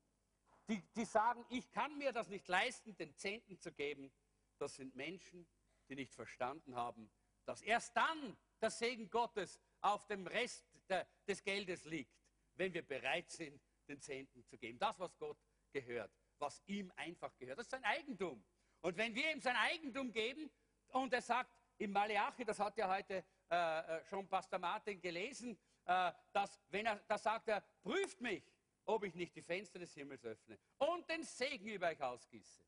[0.70, 4.12] die, die sagen, ich kann mir das nicht leisten, den Zehnten zu geben,
[4.58, 5.46] das sind Menschen,
[5.88, 7.10] die nicht verstanden haben,
[7.44, 12.14] dass erst dann der Segen Gottes auf dem Rest der, des Geldes liegt,
[12.54, 14.78] wenn wir bereit sind, den Zehnten zu geben.
[14.78, 15.38] Das, was Gott
[15.72, 17.58] gehört, was ihm einfach gehört.
[17.58, 18.44] Das ist sein Eigentum.
[18.80, 20.50] Und wenn wir ihm sein Eigentum geben
[20.88, 25.58] und er sagt, im Maleachi, das hat ja heute äh, äh, schon Pastor Martin gelesen,
[25.86, 28.44] äh, dass, wenn er, da sagt er, prüft mich,
[28.90, 32.64] ob ich nicht die Fenster des Himmels öffne und den Segen über euch ausgieße.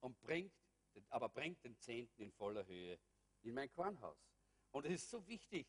[0.00, 0.52] Und bringt,
[1.10, 2.98] aber bringt den Zehnten in voller Höhe
[3.42, 4.18] in mein Kornhaus.
[4.70, 5.66] Und es ist so wichtig,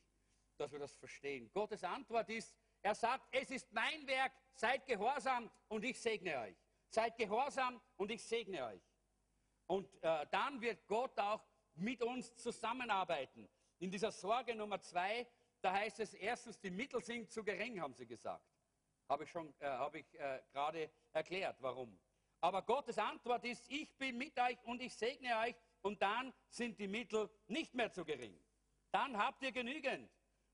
[0.57, 1.49] dass wir das verstehen.
[1.53, 6.55] Gottes Antwort ist, er sagt, es ist mein Werk, seid gehorsam und ich segne euch.
[6.88, 8.82] Seid gehorsam und ich segne euch.
[9.67, 11.43] Und äh, dann wird Gott auch
[11.76, 13.49] mit uns zusammenarbeiten.
[13.80, 15.28] In dieser Sorge Nummer zwei,
[15.61, 18.55] da heißt es erstens, die Mittel sind zu gering, haben sie gesagt.
[19.08, 21.99] Habe ich schon, äh, habe ich äh, gerade erklärt, warum.
[22.41, 26.80] Aber Gottes Antwort ist, ich bin mit euch und ich segne euch und dann sind
[26.80, 28.39] die Mittel nicht mehr zu gering.
[28.91, 30.10] Dann habt ihr genügend.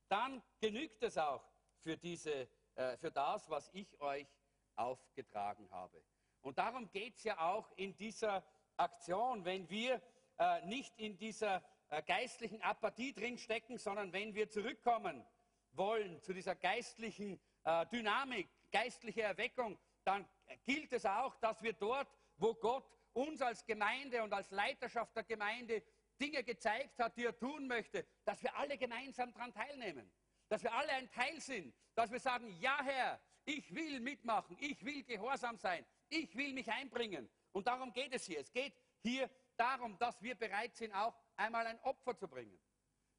[0.08, 1.44] Dann genügt es auch
[1.80, 4.28] für, diese, äh, für das, was ich euch
[4.76, 6.04] aufgetragen habe.
[6.42, 8.44] Und darum geht es ja auch in dieser
[8.78, 10.02] Aktion, wenn wir
[10.38, 15.26] äh, nicht in dieser äh, geistlichen Apathie drinstecken, sondern wenn wir zurückkommen
[15.74, 20.28] wollen, zu dieser geistlichen äh, Dynamik, geistliche Erweckung, dann
[20.64, 22.08] gilt es auch, dass wir dort,
[22.38, 25.84] wo Gott uns als Gemeinde und als Leiterschaft der Gemeinde
[26.20, 30.12] Dinge gezeigt hat, die er tun möchte, dass wir alle gemeinsam daran teilnehmen.
[30.50, 31.74] Dass wir alle ein Teil sind.
[31.96, 36.72] Dass wir sagen, ja Herr, ich will mitmachen, ich will gehorsam sein, ich will mich
[36.72, 37.30] einbringen.
[37.52, 38.40] Und darum geht es hier.
[38.40, 42.60] Es geht hier darum, dass wir bereit sind, auch einmal ein Opfer zu bringen.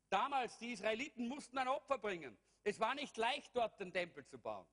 [0.08, 2.38] Damals, die Israeliten mussten ein Opfer bringen.
[2.64, 4.68] Es war nicht leicht, dort den Tempel zu bauen.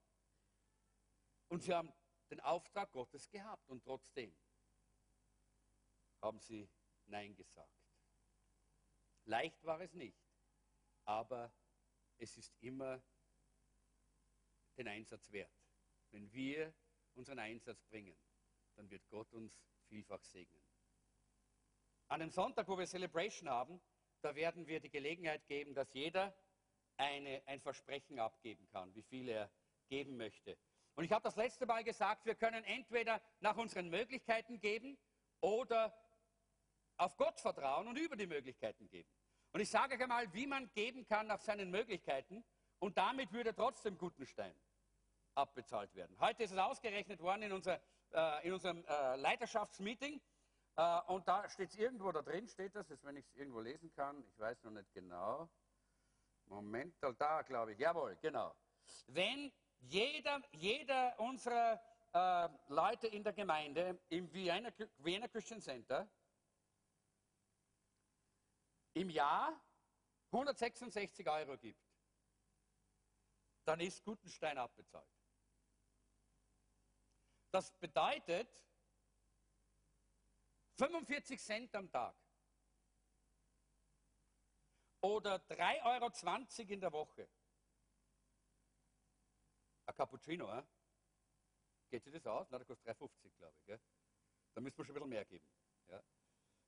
[1.47, 1.91] Und sie haben
[2.29, 4.35] den Auftrag Gottes gehabt und trotzdem
[6.21, 6.69] haben sie
[7.07, 7.73] Nein gesagt.
[9.25, 10.19] Leicht war es nicht,
[11.05, 11.51] aber
[12.17, 13.01] es ist immer
[14.77, 15.51] den Einsatz wert.
[16.11, 16.73] Wenn wir
[17.15, 18.17] unseren Einsatz bringen,
[18.75, 20.63] dann wird Gott uns vielfach segnen.
[22.07, 23.81] An dem Sonntag, wo wir Celebration haben,
[24.21, 26.35] da werden wir die Gelegenheit geben, dass jeder
[26.99, 29.49] eine, ein Versprechen abgeben kann, wie viel er
[29.87, 30.57] geben möchte.
[30.95, 34.97] Und ich habe das letzte Mal gesagt, wir können entweder nach unseren Möglichkeiten geben
[35.39, 35.97] oder
[36.97, 39.09] auf Gott vertrauen und über die Möglichkeiten geben.
[39.53, 42.43] Und ich sage euch einmal, wie man geben kann nach seinen Möglichkeiten
[42.79, 44.53] und damit würde trotzdem Gutenstein
[45.35, 46.19] abbezahlt werden.
[46.19, 47.79] Heute ist es ausgerechnet worden in, unser,
[48.11, 50.21] äh, in unserem äh, Leiterschaftsmeeting
[50.75, 53.89] äh, und da steht es irgendwo da drin, steht das, wenn ich es irgendwo lesen
[53.93, 55.49] kann, ich weiß noch nicht genau.
[56.49, 58.55] Moment, da glaube ich, jawohl, genau.
[59.07, 61.79] Wenn jeder, jeder unserer
[62.11, 66.09] äh, Leute in der Gemeinde im Vienna, Vienna Christian Center
[68.93, 69.59] im Jahr
[70.31, 71.81] 166 Euro gibt,
[73.65, 75.07] dann ist Gutenstein abbezahlt.
[77.51, 78.49] Das bedeutet
[80.77, 82.15] 45 Cent am Tag
[85.01, 87.29] oder 3,20 Euro in der Woche.
[89.85, 90.63] Ein Cappuccino, äh?
[91.89, 92.47] geht sich das aus?
[92.51, 93.65] Na, der kostet 3,50 glaube ich.
[93.65, 93.79] Gell?
[94.53, 95.45] Da müssen wir schon ein bisschen mehr geben.
[95.87, 96.03] Ja?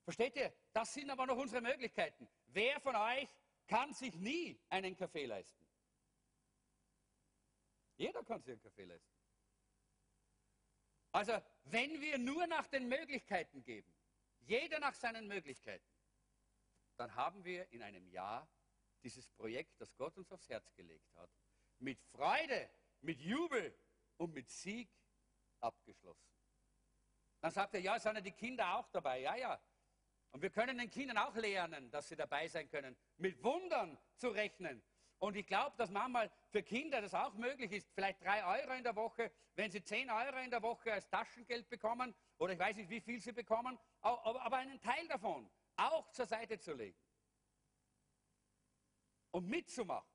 [0.03, 0.53] Versteht ihr?
[0.73, 2.27] Das sind aber noch unsere Möglichkeiten.
[2.47, 3.29] Wer von euch
[3.67, 5.67] kann sich nie einen Kaffee leisten?
[7.97, 9.15] Jeder kann sich einen Kaffee leisten.
[11.11, 11.33] Also,
[11.65, 13.93] wenn wir nur nach den Möglichkeiten geben,
[14.39, 15.85] jeder nach seinen Möglichkeiten,
[16.97, 18.47] dann haben wir in einem Jahr
[19.03, 21.29] dieses Projekt, das Gott uns aufs Herz gelegt hat,
[21.79, 22.69] mit Freude,
[23.01, 23.75] mit Jubel
[24.17, 24.89] und mit Sieg
[25.59, 26.29] abgeschlossen.
[27.39, 29.21] Dann sagt er, ja, sind ja die Kinder auch dabei.
[29.21, 29.59] Ja, ja,
[30.31, 34.29] und wir können den Kindern auch lernen, dass sie dabei sein können, mit Wundern zu
[34.29, 34.81] rechnen.
[35.19, 38.83] Und ich glaube, dass manchmal für Kinder das auch möglich ist, vielleicht drei Euro in
[38.83, 42.75] der Woche, wenn sie zehn Euro in der Woche als Taschengeld bekommen, oder ich weiß
[42.77, 46.99] nicht, wie viel sie bekommen, aber einen Teil davon auch zur Seite zu legen.
[49.31, 50.09] Und mitzumachen.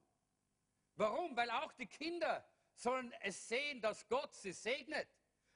[0.96, 1.36] Warum?
[1.36, 5.08] Weil auch die Kinder sollen es sehen, dass Gott sie segnet.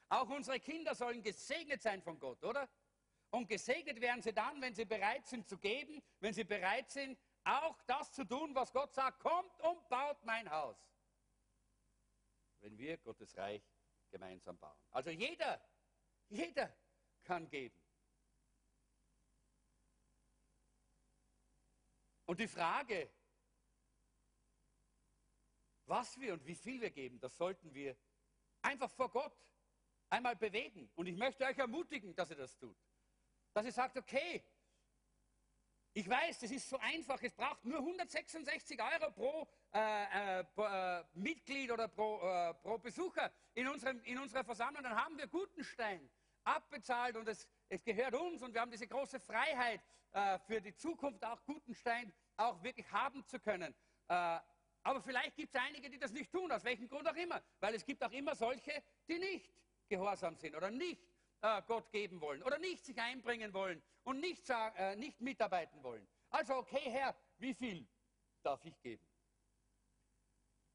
[0.09, 2.69] Auch unsere Kinder sollen gesegnet sein von Gott, oder?
[3.29, 7.17] Und gesegnet werden sie dann, wenn sie bereit sind zu geben, wenn sie bereit sind,
[7.43, 10.77] auch das zu tun, was Gott sagt, kommt und baut mein Haus.
[12.59, 13.63] Wenn wir Gottes Reich
[14.11, 14.77] gemeinsam bauen.
[14.91, 15.61] Also jeder,
[16.27, 16.75] jeder
[17.23, 17.80] kann geben.
[22.31, 23.09] Und die Frage,
[25.85, 27.97] was wir und wie viel wir geben, das sollten wir
[28.61, 29.35] einfach vor Gott
[30.09, 30.89] einmal bewegen.
[30.95, 32.77] Und ich möchte euch ermutigen, dass ihr das tut
[33.53, 34.45] dass ihr sagt, okay,
[35.91, 40.63] ich weiß, das ist so einfach, es braucht nur 166 Euro pro, äh, äh, pro
[40.63, 45.27] äh, Mitglied oder pro, äh, pro Besucher in, unserem, in unserer Versammlung, dann haben wir
[45.27, 46.09] Gutenstein
[46.45, 49.81] abbezahlt und es, es gehört uns und wir haben diese große Freiheit
[50.13, 53.73] äh, für die Zukunft auch Gutenstein auch wirklich haben zu können.
[54.07, 54.39] Äh,
[54.83, 57.75] aber vielleicht gibt es einige, die das nicht tun, aus welchem Grund auch immer, weil
[57.75, 59.53] es gibt auch immer solche, die nicht
[59.87, 61.01] gehorsam sind oder nicht
[61.41, 66.07] äh, Gott geben wollen oder nicht sich einbringen wollen und nicht, äh, nicht mitarbeiten wollen.
[66.29, 67.87] Also, okay, Herr, wie viel
[68.41, 69.05] darf ich geben?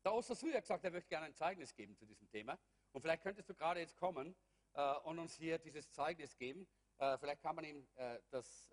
[0.04, 2.58] Der Ostersu hat gesagt, er möchte gerne ein Zeugnis geben zu diesem Thema.
[2.92, 4.36] Und vielleicht könntest du gerade jetzt kommen
[4.74, 6.68] äh, und uns hier dieses Zeugnis geben.
[6.98, 8.70] Äh, vielleicht kann man ihm äh, das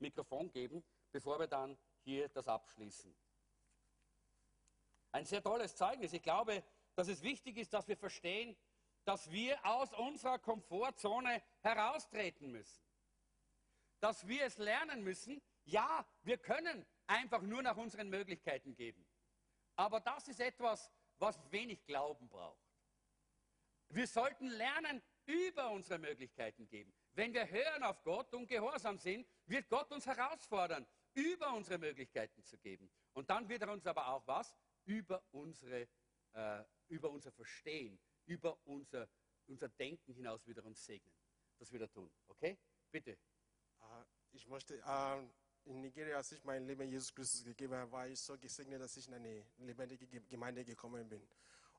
[0.00, 3.14] Mikrofon geben, bevor wir dann hier das abschließen.
[5.12, 6.12] Ein sehr tolles Zeugnis.
[6.12, 6.62] Ich glaube,
[6.94, 8.56] dass es wichtig ist, dass wir verstehen,
[9.04, 12.82] dass wir aus unserer Komfortzone heraustreten müssen.
[14.00, 19.06] Dass wir es lernen müssen, ja, wir können einfach nur nach unseren Möglichkeiten geben.
[19.76, 22.66] Aber das ist etwas, was wenig Glauben braucht.
[23.88, 26.94] Wir sollten lernen, über unsere Möglichkeiten geben.
[27.16, 32.44] Wenn wir hören auf Gott und gehorsam sind, wird Gott uns herausfordern, über unsere Möglichkeiten
[32.44, 32.88] zu geben.
[33.14, 34.54] Und dann wird er uns aber auch was?
[34.86, 35.88] über, unsere,
[36.32, 39.08] äh, über unser Verstehen, über unser,
[39.46, 41.14] unser Denken hinaus wieder uns segnen.
[41.58, 42.10] Das wieder tun.
[42.28, 42.58] Okay?
[42.90, 43.18] Bitte.
[43.80, 45.22] Uh, ich möchte uh,
[45.64, 48.96] in Nigeria, als ich mein Leben Jesus Christus gegeben habe, war ich so gesegnet, dass
[48.96, 51.26] ich in eine lebendige Gemeinde gekommen bin.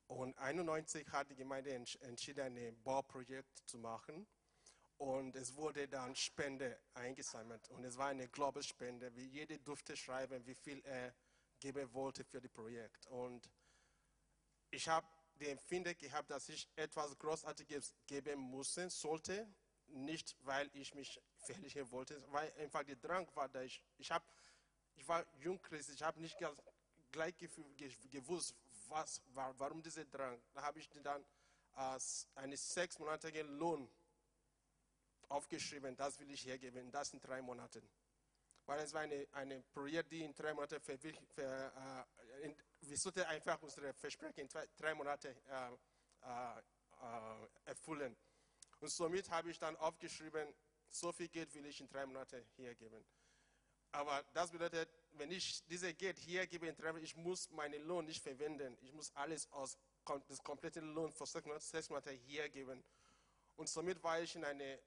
[0.07, 4.25] Und 1991 hat die Gemeinde entschieden, ein Bauprojekt zu machen.
[4.97, 7.69] Und es wurde dann Spende eingesammelt.
[7.69, 9.15] Und es war eine Glaubensspende.
[9.15, 11.13] Wie jeder durfte schreiben, wie viel er
[11.59, 13.05] geben wollte für das Projekt.
[13.07, 13.49] Und
[14.71, 15.07] ich habe
[15.39, 19.47] die Empfindung gehabt, dass ich etwas Großartiges geben musste, sollte.
[19.89, 24.21] Nicht, weil ich mich verherrlichen wollte, weil einfach der Drang war, dass ich, ich, hab,
[24.95, 26.37] ich war Jungchrist, ich habe nicht
[27.11, 28.53] gleich gewusst,
[28.89, 30.41] was, warum dieser Drang.
[30.53, 31.23] Da habe ich dann
[31.73, 33.89] als einen sechsmonatigen Lohn
[35.29, 37.87] aufgeschrieben, das will ich hergeben, das in drei Monaten.
[38.65, 42.05] Weil es war eine, eine Projekt, die in drei Monaten ver, ver,
[42.41, 45.69] äh, in, wir sollten einfach unsere Versprechen in drei, drei Monaten äh,
[46.21, 46.59] äh,
[47.01, 48.15] äh, erfüllen.
[48.79, 50.53] Und somit habe ich dann aufgeschrieben,
[50.89, 53.05] so viel Geld will ich in drei Monaten hergeben.
[53.91, 58.21] Aber das bedeutet, wenn ich diese Geld hier gebe in ich muss meinen Lohn nicht
[58.21, 58.77] verwenden.
[58.81, 59.77] Ich muss alles aus
[60.27, 62.83] das komplette Lohn für sechs Monate, sechs Monate hier geben.
[63.55, 64.77] Und somit war ich in einer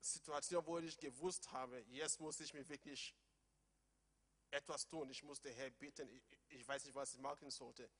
[0.00, 3.14] Situation, wo ich gewusst habe, jetzt muss ich mir wirklich
[4.50, 5.10] etwas tun.
[5.10, 6.08] Ich musste Herr bitten.
[6.08, 7.90] Ich, ich weiß nicht, was ich machen sollte.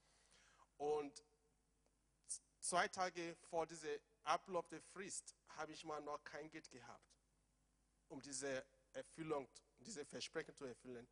[0.77, 1.25] Und
[2.61, 7.17] zwei Tage vor diesem Ablauf der Frist habe ich mal noch kein Geld gehabt,
[8.09, 11.09] um diese Erfüllung, diese Versprechen zu erfüllen.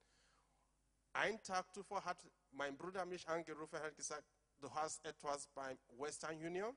[1.12, 4.28] Ein Tag zuvor hat mein Bruder mich angerufen und hat gesagt,
[4.58, 6.76] du hast etwas beim Western Union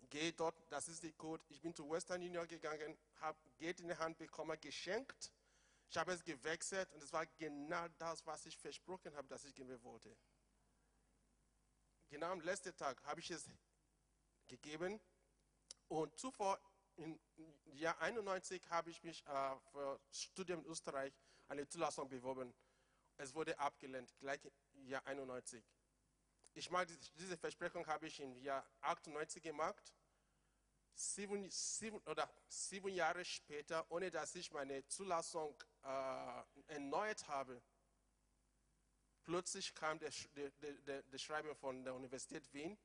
[0.00, 1.44] Geh dort, das ist die Code.
[1.48, 5.32] Ich bin zu Western Union gegangen, habe Geld in die Hand bekommen, geschenkt.
[5.88, 9.54] Ich habe es gewechselt und es war genau das, was ich versprochen habe, dass ich
[9.54, 10.16] geben wollte.
[12.08, 13.48] Genau am letzten Tag habe ich es
[14.46, 15.00] gegeben
[15.88, 16.60] und zuvor
[16.96, 17.18] im
[17.66, 21.12] Jahr 91 habe ich mich äh, für Studium in Österreich
[21.48, 22.54] eine Zulassung beworben.
[23.16, 24.40] Es wurde abgelehnt, gleich
[24.74, 25.62] im Jahr 91.
[26.56, 26.88] Ich mag
[27.18, 29.92] diese Versprechung habe ich im Jahr 98 gemacht.
[30.94, 37.60] Sieben, sieben, oder sieben Jahre später, ohne dass ich meine Zulassung äh, erneuert habe,
[39.22, 42.78] plötzlich kam der, der, der, der Schreiben von der Universität Wien.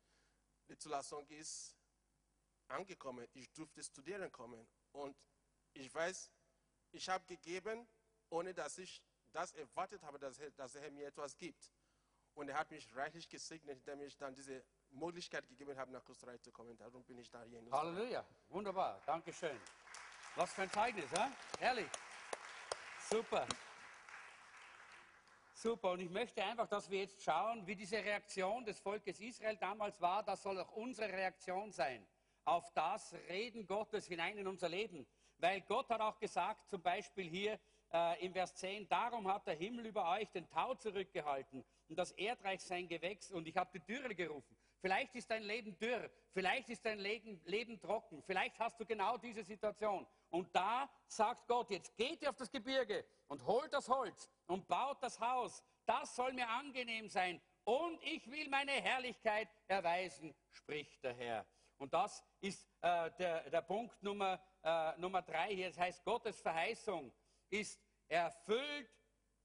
[0.67, 1.77] Die Zulassung ist
[2.67, 3.25] angekommen.
[3.33, 4.67] Ich durfte studieren kommen.
[4.91, 5.15] Und
[5.71, 6.29] ich weiß,
[6.91, 7.87] ich habe gegeben,
[8.31, 9.01] ohne dass ich
[9.31, 11.71] das erwartet habe, dass er, dass er mir etwas gibt.
[12.35, 16.41] Und er hat mich reichlich gesegnet, indem ich dann diese Möglichkeit gegeben habe, nach Rica
[16.41, 16.77] zu kommen.
[16.77, 19.59] Darum bin ich da hier in Halleluja, wunderbar, Dankeschön.
[20.35, 21.63] Was für ein Zeugnis, he?
[21.63, 21.87] ehrlich.
[23.09, 23.45] Super.
[25.53, 29.57] Super, und ich möchte einfach, dass wir jetzt schauen, wie diese Reaktion des Volkes Israel
[29.57, 30.23] damals war.
[30.23, 32.07] Das soll auch unsere Reaktion sein.
[32.45, 35.05] Auf das Reden Gottes hinein in unser Leben.
[35.37, 37.59] Weil Gott hat auch gesagt, zum Beispiel hier
[37.93, 42.11] äh, im Vers 10, darum hat der Himmel über euch den Tau zurückgehalten und das
[42.11, 44.55] Erdreich sein Gewächs und ich habe die Dürre gerufen.
[44.81, 49.15] Vielleicht ist dein Leben dürr, vielleicht ist dein Leben, Leben trocken, vielleicht hast du genau
[49.17, 50.07] diese Situation.
[50.31, 54.67] Und da sagt Gott, jetzt geht ihr auf das Gebirge und holt das Holz und
[54.67, 55.63] baut das Haus.
[55.85, 61.45] Das soll mir angenehm sein und ich will meine Herrlichkeit erweisen, spricht der Herr.
[61.77, 65.67] Und das ist äh, der, der Punkt Nummer, äh, Nummer drei hier.
[65.67, 67.11] Das heißt, Gottes Verheißung
[67.51, 68.89] ist erfüllt,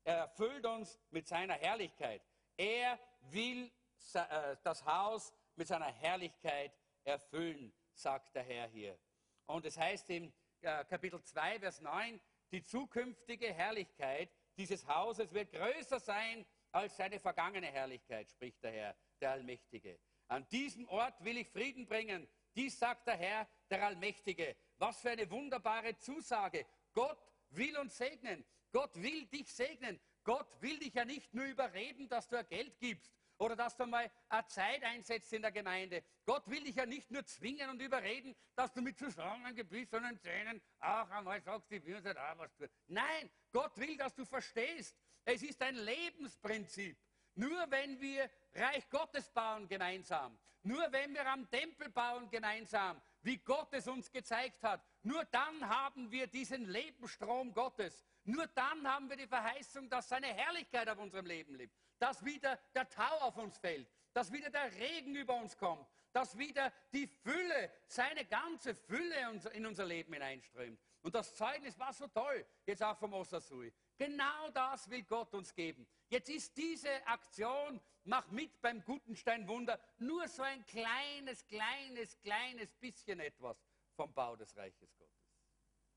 [0.04, 2.22] er erfüllt uns mit seiner Herrlichkeit.
[2.56, 2.98] Er
[3.30, 3.70] will
[4.14, 6.72] äh, das Haus mit seiner Herrlichkeit
[7.04, 8.98] erfüllen, sagt der Herr hier.
[9.46, 10.32] Und es heißt im
[10.62, 12.20] äh, Kapitel 2, Vers 9,
[12.52, 18.96] die zukünftige Herrlichkeit dieses Hauses wird größer sein als seine vergangene Herrlichkeit, spricht der Herr,
[19.20, 19.98] der Allmächtige.
[20.28, 22.26] An diesem Ort will ich Frieden bringen.
[22.54, 24.56] Dies sagt der Herr, der Allmächtige.
[24.78, 26.66] Was für eine wunderbare Zusage.
[26.92, 27.18] Gott
[27.50, 28.44] will uns segnen.
[28.72, 30.00] Gott will dich segnen.
[30.24, 34.10] Gott will dich ja nicht nur überreden, dass du Geld gibst oder dass du mal
[34.28, 36.02] eine Zeit einsetzt in der Gemeinde.
[36.24, 41.08] Gott will dich ja nicht nur zwingen und überreden, dass du mit zusammengebissenen Zähnen auch
[41.10, 42.68] einmal sagst, ich will nicht auch was tun.
[42.88, 44.96] Nein, Gott will, dass du verstehst.
[45.24, 46.96] Es ist ein Lebensprinzip.
[47.34, 53.36] Nur wenn wir Reich Gottes bauen gemeinsam, nur wenn wir am Tempel bauen gemeinsam, wie
[53.38, 58.04] Gott es uns gezeigt hat, nur dann haben wir diesen Lebensstrom Gottes.
[58.24, 62.58] Nur dann haben wir die Verheißung, dass seine Herrlichkeit auf unserem Leben lebt, dass wieder
[62.74, 67.06] der Tau auf uns fällt, dass wieder der Regen über uns kommt, dass wieder die
[67.06, 69.14] Fülle, seine ganze Fülle
[69.52, 70.80] in unser Leben hineinströmt.
[71.02, 73.72] Und das Zeugnis war so toll, jetzt auch vom Osasui.
[73.96, 75.86] Genau das will Gott uns geben.
[76.08, 83.20] Jetzt ist diese Aktion, mach mit beim Gutensteinwunder, nur so ein kleines, kleines, kleines bisschen
[83.20, 83.56] etwas
[83.96, 85.32] vom Bau des Reiches Gottes.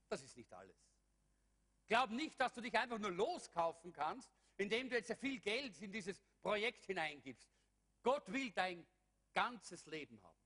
[0.08, 0.78] Das ist nicht alles.
[1.88, 5.92] Glaub nicht, dass du dich einfach nur loskaufen kannst, indem du jetzt viel Geld in
[5.92, 7.50] dieses Projekt hineingibst.
[8.02, 8.86] Gott will dein
[9.34, 10.38] ganzes Leben haben.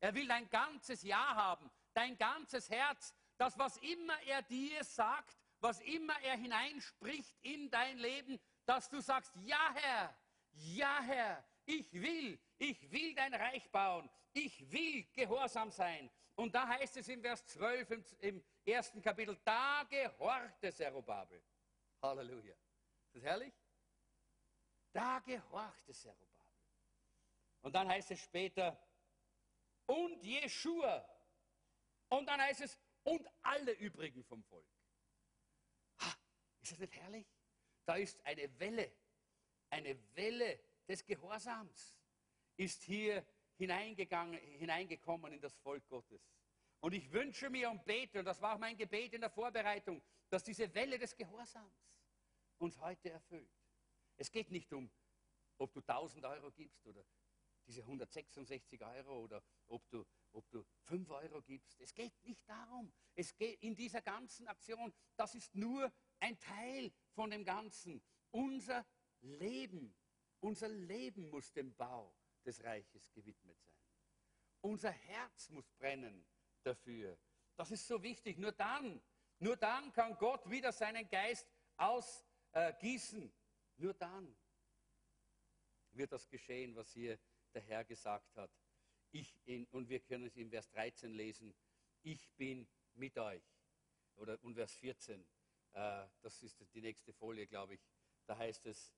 [0.00, 5.36] Er will dein ganzes Ja haben, dein ganzes Herz, das, was immer er dir sagt,
[5.60, 10.16] was immer er hineinspricht in dein Leben, dass du sagst, ja Herr,
[10.52, 16.10] ja Herr, ich will, ich will dein Reich bauen, ich will gehorsam sein.
[16.36, 21.42] Und da heißt es im Vers 12 im, im ersten Kapitel, da gehorchte Zerubabel.
[22.02, 22.54] Halleluja.
[23.06, 23.54] Ist das herrlich?
[24.92, 26.34] Da gehorchte Zerubabel.
[27.62, 28.78] Und dann heißt es später,
[29.86, 31.06] und Jeschua.
[32.08, 34.66] Und dann heißt es, und alle übrigen vom Volk.
[36.00, 36.14] Ha,
[36.60, 37.26] ist das nicht herrlich?
[37.84, 38.90] Da ist eine Welle,
[39.70, 40.58] eine Welle
[40.88, 41.96] des Gehorsams
[42.56, 43.26] ist hier
[43.56, 46.22] hineingegangen, hineingekommen in das Volk Gottes.
[46.80, 50.02] Und ich wünsche mir und bete, und das war auch mein Gebet in der Vorbereitung,
[50.28, 51.88] dass diese Welle des Gehorsams
[52.58, 53.50] uns heute erfüllt.
[54.16, 54.90] Es geht nicht um,
[55.58, 57.04] ob du 1000 Euro gibst oder
[57.66, 61.80] diese 166 Euro oder ob du, ob du 5 Euro gibst.
[61.80, 62.92] Es geht nicht darum.
[63.14, 68.02] Es geht in dieser ganzen Aktion, das ist nur ein Teil von dem Ganzen.
[68.30, 68.86] Unser
[69.20, 69.96] Leben,
[70.44, 72.14] unser Leben muss dem Bau
[72.44, 73.80] des Reiches gewidmet sein.
[74.60, 76.26] Unser Herz muss brennen
[76.62, 77.18] dafür.
[77.56, 78.38] Das ist so wichtig.
[78.38, 79.02] Nur dann,
[79.38, 83.32] nur dann kann Gott wieder seinen Geist ausgießen.
[83.76, 84.36] Nur dann
[85.92, 87.18] wird das geschehen, was hier
[87.54, 88.50] der Herr gesagt hat.
[89.12, 91.54] Ich in, und wir können es in Vers 13 lesen.
[92.02, 93.42] Ich bin mit euch.
[94.16, 95.26] Oder und Vers 14.
[95.72, 97.80] Äh, das ist die nächste Folie, glaube ich.
[98.26, 98.92] Da heißt es,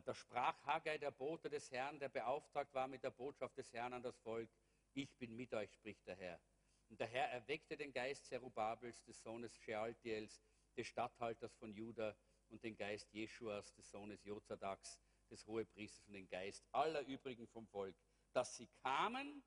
[0.00, 3.92] da sprach Haggai, der Bote des Herrn, der beauftragt war mit der Botschaft des Herrn
[3.92, 4.48] an das Volk.
[4.94, 6.40] Ich bin mit euch, spricht der Herr.
[6.88, 10.40] Und der Herr erweckte den Geist Zerubabels, des Sohnes Shealtiels,
[10.76, 12.16] des Statthalters von Juda,
[12.48, 17.66] und den Geist Jeschuas, des Sohnes Jozadaks, des Hohepriesters, und den Geist aller übrigen vom
[17.66, 17.96] Volk,
[18.32, 19.42] dass sie kamen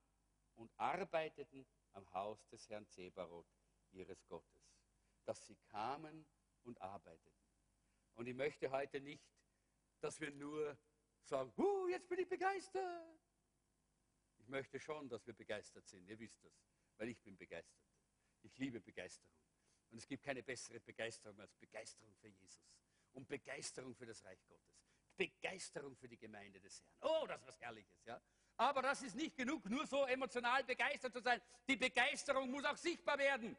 [0.55, 3.47] und arbeiteten am Haus des Herrn Zebaroth,
[3.91, 4.75] ihres Gottes.
[5.25, 6.25] Dass sie kamen
[6.63, 7.45] und arbeiteten.
[8.15, 9.23] Und ich möchte heute nicht,
[10.01, 10.77] dass wir nur
[11.23, 13.19] sagen, uh, jetzt bin ich begeistert.
[14.37, 16.07] Ich möchte schon, dass wir begeistert sind.
[16.07, 16.53] Ihr wisst das,
[16.97, 17.81] weil ich bin begeistert.
[18.43, 19.33] Ich liebe Begeisterung.
[19.89, 22.61] Und es gibt keine bessere Begeisterung als Begeisterung für Jesus
[23.13, 24.83] und Begeisterung für das Reich Gottes.
[25.15, 26.93] Begeisterung für die Gemeinde des Herrn.
[27.01, 28.21] Oh, das ist was Herrliches, ja.
[28.57, 31.41] Aber das ist nicht genug, nur so emotional begeistert zu sein.
[31.67, 33.57] Die Begeisterung muss auch sichtbar werden.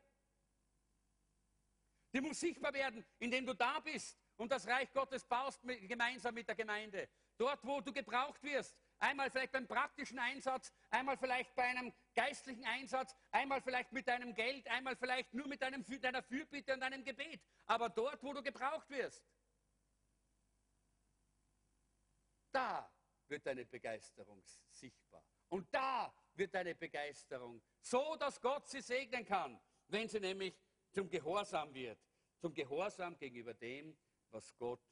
[2.13, 6.35] Die muss sichtbar werden, indem du da bist und das Reich Gottes baust mit, gemeinsam
[6.35, 7.09] mit der Gemeinde.
[7.39, 8.77] Dort, wo du gebraucht wirst.
[8.99, 14.35] Einmal vielleicht beim praktischen Einsatz, einmal vielleicht bei einem geistlichen Einsatz, einmal vielleicht mit deinem
[14.35, 17.43] Geld, einmal vielleicht nur mit deinem, deiner Fürbitte und deinem Gebet.
[17.67, 19.23] Aber dort, wo du gebraucht wirst.
[22.51, 22.91] Da
[23.29, 25.23] wird deine Begeisterung sichtbar.
[25.49, 30.59] Und da wird deine Begeisterung so, dass Gott sie segnen kann, wenn sie nämlich
[30.91, 31.99] zum Gehorsam wird.
[32.39, 33.97] Zum Gehorsam gegenüber dem,
[34.37, 34.83] was Gott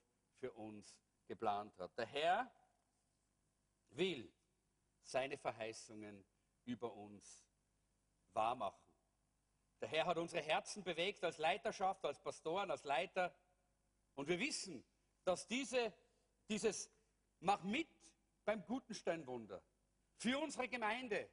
[0.41, 1.97] für uns geplant hat.
[1.99, 2.51] Der Herr
[3.91, 4.33] will
[5.03, 6.25] seine Verheißungen
[6.65, 7.47] über uns
[8.33, 8.83] wahrmachen.
[9.83, 13.37] Der Herr hat unsere Herzen bewegt als Leiterschaft, als Pastoren, als Leiter.
[14.15, 14.83] Und wir wissen,
[15.25, 15.93] dass diese,
[16.49, 16.91] dieses
[17.41, 17.91] Mach mit
[18.47, 19.63] beim Gutensteinwunder.
[20.17, 21.31] Für unsere Gemeinde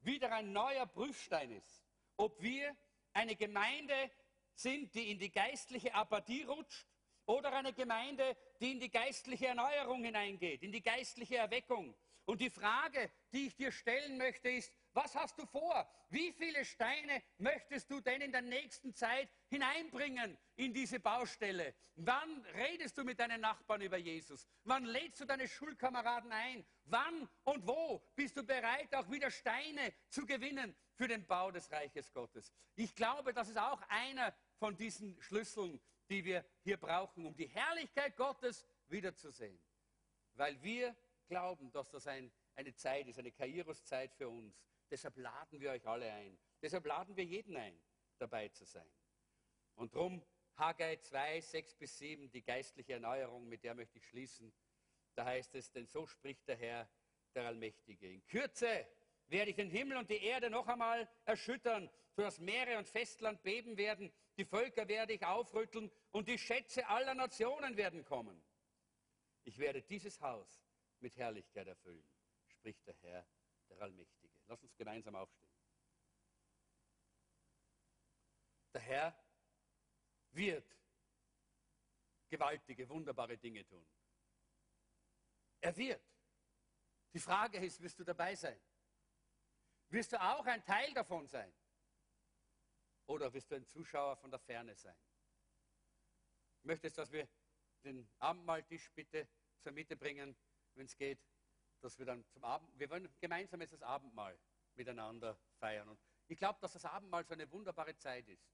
[0.00, 1.86] wieder ein neuer Prüfstein ist.
[2.18, 2.76] Ob wir
[3.14, 4.10] eine Gemeinde
[4.54, 6.86] sind, die in die geistliche Apathie rutscht
[7.26, 11.94] oder eine Gemeinde, die in die geistliche Erneuerung hineingeht, in die geistliche Erweckung.
[12.24, 15.88] Und die Frage, die ich dir stellen möchte, ist, was hast du vor?
[16.08, 21.74] Wie viele Steine möchtest du denn in der nächsten Zeit hineinbringen in diese Baustelle?
[21.96, 24.48] Wann redest du mit deinen Nachbarn über Jesus?
[24.64, 26.66] Wann lädst du deine Schulkameraden ein?
[26.84, 31.70] Wann und wo bist du bereit, auch wieder Steine zu gewinnen für den Bau des
[31.70, 32.52] Reiches Gottes?
[32.74, 37.48] Ich glaube, das ist auch einer von diesen Schlüsseln, die wir hier brauchen, um die
[37.48, 39.58] Herrlichkeit Gottes wiederzusehen.
[40.34, 40.94] Weil wir
[41.28, 45.86] glauben, dass das ein, eine Zeit ist, eine Kairos-Zeit für uns Deshalb laden wir euch
[45.86, 46.38] alle ein.
[46.62, 47.78] Deshalb laden wir jeden ein,
[48.18, 48.88] dabei zu sein.
[49.74, 50.22] Und darum
[50.56, 54.52] Haggai 2, 6 bis 7, die geistliche Erneuerung, mit der möchte ich schließen.
[55.14, 56.88] Da heißt es, denn so spricht der Herr,
[57.34, 58.10] der Allmächtige.
[58.10, 58.86] In Kürze
[59.26, 63.76] werde ich den Himmel und die Erde noch einmal erschüttern, sodass Meere und Festland beben
[63.76, 64.12] werden.
[64.36, 68.42] Die Völker werde ich aufrütteln und die Schätze aller Nationen werden kommen.
[69.44, 70.62] Ich werde dieses Haus
[71.00, 72.06] mit Herrlichkeit erfüllen,
[72.46, 73.26] spricht der Herr,
[73.70, 74.34] der Allmächtige.
[74.46, 75.50] Lass uns gemeinsam aufstehen.
[78.74, 79.18] Der Herr
[80.32, 80.76] wird
[82.28, 83.86] gewaltige, wunderbare Dinge tun.
[85.60, 86.02] Er wird.
[87.12, 88.60] Die Frage ist, wirst du dabei sein?
[89.88, 91.52] Wirst du auch ein Teil davon sein?
[93.06, 94.96] Oder wirst du ein Zuschauer von der Ferne sein?
[96.60, 97.28] Ich möchte jetzt, dass wir
[97.84, 99.28] den Abendmahltisch bitte
[99.60, 100.36] zur Mitte bringen,
[100.74, 101.24] wenn es geht,
[101.80, 104.38] dass wir dann zum Abend, wir wollen gemeinsam jetzt das Abendmahl
[104.74, 105.88] miteinander feiern.
[105.88, 108.50] Und ich glaube, dass das Abendmahl so eine wunderbare Zeit ist,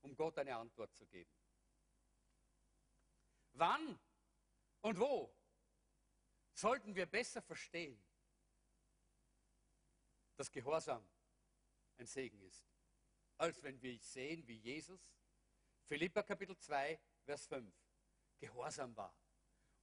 [0.00, 1.30] um Gott eine Antwort zu geben.
[3.52, 3.98] Wann
[4.80, 5.34] und wo
[6.54, 8.02] sollten wir besser verstehen,
[10.36, 11.06] dass Gehorsam
[11.98, 12.73] ein Segen ist,
[13.38, 15.00] als wenn wir sehen, wie Jesus,
[15.84, 17.74] Philippa Kapitel 2, Vers 5,
[18.38, 19.14] Gehorsam war.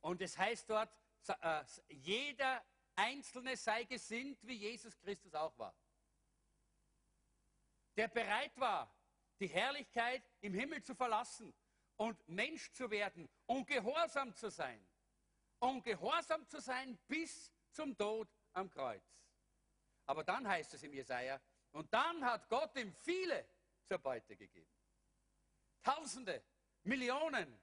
[0.02, 0.92] Und es heißt dort,
[1.28, 2.64] äh, jeder
[2.96, 5.76] Einzelne sei gesinnt, wie Jesus Christus auch war.
[7.96, 8.94] Der bereit war,
[9.40, 11.54] die Herrlichkeit im Himmel zu verlassen
[11.98, 14.88] und Mensch zu werden und gehorsam zu sein.
[15.60, 19.04] Und gehorsam zu sein bis zum Tod am Kreuz.
[20.06, 21.40] Aber dann heißt es im Jesaja,
[21.72, 23.48] und dann hat Gott ihm viele
[23.84, 24.70] zur Beute gegeben.
[25.84, 26.44] Tausende,
[26.84, 27.60] Millionen,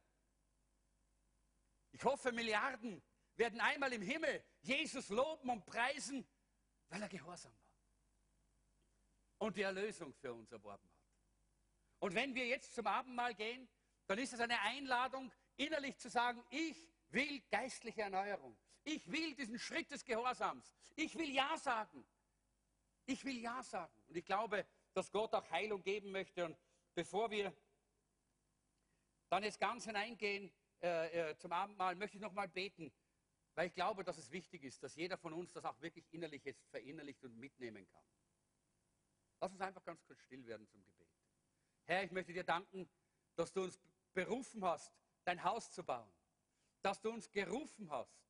[1.92, 3.02] ich hoffe Milliarden
[3.36, 6.26] werden einmal im Himmel Jesus loben und preisen,
[6.88, 7.68] weil er gehorsam war
[9.38, 10.98] und die Erlösung für uns erworben hat.
[12.00, 13.68] Und wenn wir jetzt zum Abendmahl gehen,
[14.06, 16.76] dann ist es eine Einladung, innerlich zu sagen, ich
[17.10, 18.56] will geistliche Erneuerung.
[18.84, 20.74] Ich will diesen Schritt des Gehorsams.
[20.96, 22.06] Ich will Ja sagen.
[23.08, 23.92] Ich will Ja sagen.
[24.06, 26.44] Und ich glaube, dass Gott auch Heilung geben möchte.
[26.44, 26.58] Und
[26.94, 27.56] bevor wir
[29.30, 30.52] dann jetzt ganz hineingehen
[30.82, 32.92] äh, äh, zum Abendmahl, möchte ich nochmal beten,
[33.54, 36.44] weil ich glaube, dass es wichtig ist, dass jeder von uns das auch wirklich innerlich
[36.44, 38.04] jetzt verinnerlicht und mitnehmen kann.
[39.40, 41.08] Lass uns einfach ganz kurz still werden zum Gebet.
[41.84, 42.90] Herr, ich möchte dir danken,
[43.36, 43.80] dass du uns
[44.12, 44.92] berufen hast,
[45.24, 46.12] dein Haus zu bauen.
[46.82, 48.20] Dass du uns gerufen hast,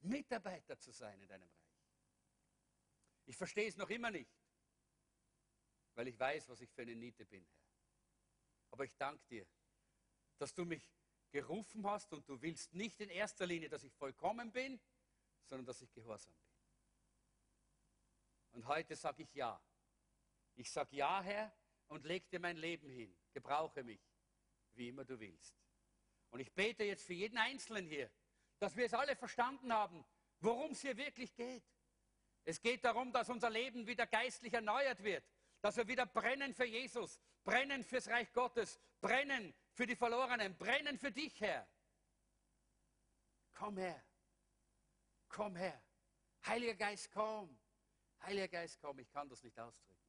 [0.00, 1.63] Mitarbeiter zu sein in deinem Reich.
[3.26, 4.30] Ich verstehe es noch immer nicht,
[5.94, 7.64] weil ich weiß, was ich für eine Niete bin, Herr.
[8.70, 9.46] Aber ich danke dir,
[10.38, 10.90] dass du mich
[11.30, 14.80] gerufen hast und du willst nicht in erster Linie, dass ich vollkommen bin,
[15.44, 16.54] sondern dass ich gehorsam bin.
[18.52, 19.60] Und heute sage ich ja.
[20.56, 21.52] Ich sage ja, Herr,
[21.88, 23.16] und leg dir mein Leben hin.
[23.32, 24.00] Gebrauche mich,
[24.74, 25.56] wie immer du willst.
[26.30, 28.10] Und ich bete jetzt für jeden Einzelnen hier,
[28.58, 30.04] dass wir es alle verstanden haben,
[30.40, 31.64] worum es hier wirklich geht.
[32.44, 35.24] Es geht darum, dass unser Leben wieder geistlich erneuert wird,
[35.60, 40.98] dass wir wieder brennen für Jesus, brennen fürs Reich Gottes, brennen für die Verlorenen, brennen
[40.98, 41.66] für dich, Herr.
[43.54, 44.04] Komm her.
[45.28, 45.82] Komm her.
[46.46, 47.58] Heiliger Geist, komm.
[48.22, 48.98] Heiliger Geist, komm.
[48.98, 50.03] Ich kann das nicht ausdrücken.